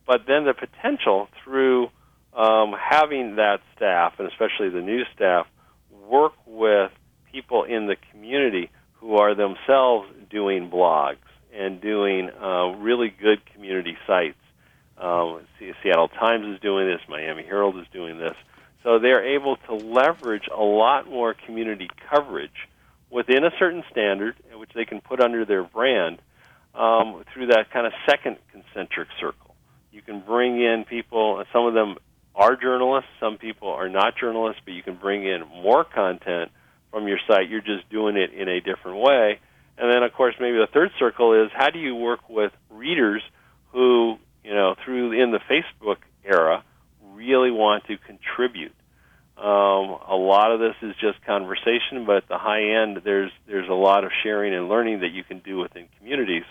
But 0.06 0.22
then 0.28 0.44
the 0.44 0.54
potential 0.54 1.28
through 1.42 1.90
um, 2.32 2.76
having 2.78 3.36
that 3.36 3.58
staff, 3.74 4.14
and 4.20 4.28
especially 4.28 4.68
the 4.68 4.82
news 4.82 5.08
staff, 5.16 5.48
work 6.08 6.34
with 6.46 6.92
people 7.32 7.64
in 7.64 7.88
the 7.88 7.96
community 8.12 8.70
who 9.00 9.16
are 9.16 9.34
themselves 9.34 10.08
doing 10.30 10.70
blogs 10.70 11.16
and 11.52 11.80
doing 11.80 12.30
uh, 12.30 12.68
really 12.76 13.08
good 13.08 13.44
community 13.52 13.96
sites. 14.06 14.38
Um, 14.96 15.40
Seattle 15.82 16.08
Times 16.08 16.54
is 16.54 16.60
doing 16.60 16.86
this, 16.86 17.00
Miami 17.08 17.42
Herald 17.42 17.76
is 17.78 17.86
doing 17.92 18.18
this. 18.18 18.36
So 18.84 19.00
they're 19.00 19.34
able 19.34 19.56
to 19.66 19.74
leverage 19.74 20.48
a 20.54 20.62
lot 20.62 21.08
more 21.10 21.34
community 21.34 21.88
coverage 22.08 22.68
within 23.10 23.44
a 23.44 23.50
certain 23.58 23.84
standard, 23.90 24.36
which 24.54 24.70
they 24.74 24.84
can 24.84 25.00
put 25.00 25.20
under 25.20 25.44
their 25.44 25.62
brand, 25.62 26.20
um, 26.74 27.24
through 27.32 27.46
that 27.46 27.70
kind 27.70 27.86
of 27.86 27.92
second 28.08 28.36
concentric 28.52 29.08
circle. 29.20 29.54
You 29.92 30.02
can 30.02 30.20
bring 30.20 30.60
in 30.60 30.84
people, 30.84 31.42
some 31.52 31.66
of 31.66 31.74
them 31.74 31.96
are 32.34 32.54
journalists, 32.54 33.10
some 33.18 33.38
people 33.38 33.68
are 33.68 33.88
not 33.88 34.16
journalists, 34.18 34.60
but 34.64 34.74
you 34.74 34.82
can 34.82 34.96
bring 34.96 35.24
in 35.24 35.40
more 35.62 35.84
content 35.84 36.50
from 36.90 37.08
your 37.08 37.18
site. 37.26 37.48
You're 37.48 37.62
just 37.62 37.88
doing 37.88 38.16
it 38.16 38.32
in 38.32 38.48
a 38.48 38.60
different 38.60 38.98
way. 38.98 39.40
And 39.78 39.92
then, 39.92 40.02
of 40.02 40.12
course, 40.12 40.34
maybe 40.38 40.58
the 40.58 40.68
third 40.72 40.90
circle 40.98 41.32
is 41.44 41.50
how 41.54 41.70
do 41.70 41.78
you 41.78 41.94
work 41.94 42.28
with 42.28 42.52
readers 42.70 43.22
who, 43.72 44.18
you 44.44 44.54
know, 44.54 44.74
through 44.84 45.12
in 45.12 45.30
the 45.30 45.40
Facebook 45.50 45.96
era, 46.24 46.62
really 47.12 47.50
want 47.50 47.84
to 47.86 47.96
contribute. 47.98 48.74
Um, 49.36 49.98
a 50.08 50.16
lot 50.16 50.50
of 50.50 50.60
this 50.60 50.74
is 50.80 50.94
just 50.96 51.22
conversation, 51.26 52.06
but 52.06 52.16
at 52.16 52.28
the 52.28 52.38
high 52.38 52.82
end, 52.82 53.02
there's 53.04 53.30
there's 53.46 53.68
a 53.68 53.74
lot 53.74 54.04
of 54.04 54.10
sharing 54.22 54.54
and 54.54 54.68
learning 54.68 55.00
that 55.00 55.12
you 55.12 55.24
can 55.24 55.40
do 55.40 55.58
within 55.58 55.88
communities. 55.98 56.44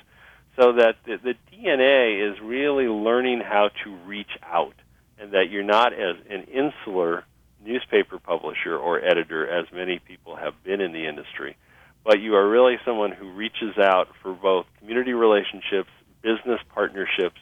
So 0.56 0.74
that 0.74 0.96
the, 1.06 1.18
the 1.18 1.36
DNA 1.52 2.32
is 2.32 2.40
really 2.42 2.88
learning 2.88 3.42
how 3.42 3.70
to 3.84 3.96
reach 4.06 4.38
out, 4.44 4.76
and 5.20 5.32
that 5.32 5.50
you're 5.50 5.64
not 5.64 5.94
as 5.94 6.16
an 6.30 6.44
insular 6.44 7.26
newspaper 7.66 8.20
publisher 8.20 8.78
or 8.78 9.04
editor 9.04 9.48
as 9.48 9.66
many 9.74 10.00
people 10.00 10.36
have 10.36 10.54
been 10.64 10.80
in 10.80 10.94
the 10.94 11.08
industry, 11.08 11.58
but 12.04 12.22
you 12.22 12.36
are 12.36 12.48
really 12.48 12.78
someone 12.86 13.12
who 13.12 13.32
reaches 13.32 13.78
out 13.78 14.10
for 14.22 14.34
both 14.34 14.68
community 14.80 15.14
relationships, 15.14 15.90
business 16.22 16.60
partnerships, 16.74 17.40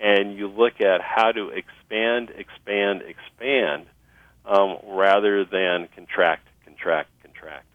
and 0.00 0.36
you 0.36 0.48
look 0.48 0.80
at 0.80 1.00
how 1.00 1.30
to 1.30 1.50
expand, 1.50 2.30
expand, 2.30 3.86
um, 4.44 4.78
rather 4.86 5.44
than 5.44 5.88
contract, 5.94 6.48
contract, 6.64 7.10
contract. 7.22 7.66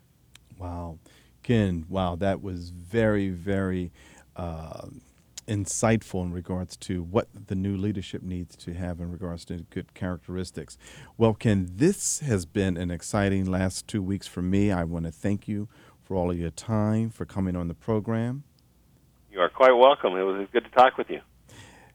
Wow. 0.58 0.97
Ken, 1.43 1.86
wow, 2.15 2.28
that 2.28 2.41
was 2.41 2.69
very, 2.69 3.30
very 3.30 3.91
uh, 4.36 4.88
insightful 5.47 6.23
in 6.23 6.32
regards 6.32 6.75
to 6.78 7.04
what 7.04 7.28
the 7.47 7.56
new 7.56 7.75
leadership 7.78 8.21
needs 8.21 8.56
to 8.56 8.73
have 8.73 8.99
in 8.99 9.12
regards 9.12 9.45
to 9.45 9.65
good 9.69 9.93
characteristics. 9.93 10.78
Well, 11.17 11.34
Ken, 11.34 11.69
this 11.75 12.19
has 12.19 12.45
been 12.45 12.78
an 12.78 12.89
exciting 12.89 13.45
last 13.45 13.88
two 13.88 14.01
weeks 14.01 14.28
for 14.28 14.41
me. 14.41 14.71
I 14.71 14.84
want 14.84 15.06
to 15.06 15.12
thank 15.12 15.47
you 15.47 15.67
for 16.04 16.15
all 16.15 16.32
of 16.32 16.39
your 16.39 16.51
time, 16.51 17.10
for 17.10 17.25
coming 17.25 17.56
on 17.56 17.67
the 17.67 17.73
program. 17.73 18.43
You 19.32 19.39
are 19.41 19.49
quite 19.49 19.73
welcome. 19.73 20.13
It 20.13 20.23
was 20.23 20.47
good 20.54 20.63
to 20.63 20.71
talk 20.71 20.97
with 20.97 21.10
you. 21.10 21.21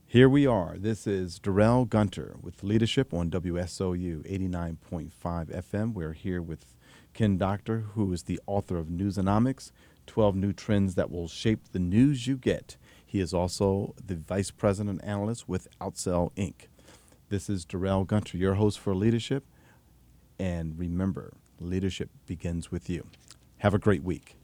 Here 0.07 0.29
we 0.29 0.47
are. 0.47 0.75
This 0.77 1.07
is 1.07 1.39
Darrell 1.39 1.85
Gunter 1.85 2.35
with 2.43 2.65
Leadership 2.65 3.15
on 3.15 3.31
WSOU 3.31 4.29
89.5 4.29 5.13
FM. 5.23 5.95
We're 5.95 6.13
here 6.13 6.43
with 6.43 6.75
Ken 7.15 7.39
Doctor, 7.39 7.85
who 7.95 8.13
is 8.13 8.25
the 8.25 8.41
author 8.47 8.77
of 8.77 8.87
Newsonomics 8.87 9.71
12 10.11 10.35
New 10.35 10.53
Trends 10.53 10.97
That 10.97 11.09
Will 11.09 11.29
Shape 11.29 11.71
the 11.71 11.79
News 11.79 12.27
You 12.27 12.37
Get. 12.37 12.77
He 13.07 13.21
is 13.21 13.33
also 13.33 13.95
the 14.05 14.17
Vice 14.17 14.51
President 14.51 15.01
Analyst 15.05 15.49
with 15.49 15.69
Outsell 15.81 16.33
Inc. 16.35 16.67
This 17.29 17.49
is 17.49 17.65
Darrell 17.65 18.03
Gunter, 18.03 18.37
your 18.37 18.55
host 18.55 18.81
for 18.81 18.93
Leadership. 18.93 19.45
And 20.37 20.77
remember, 20.77 21.35
leadership 21.61 22.11
begins 22.27 22.73
with 22.73 22.91
you. 22.91 23.07
Have 23.59 23.73
a 23.73 23.79
great 23.79 24.03
week. 24.03 24.40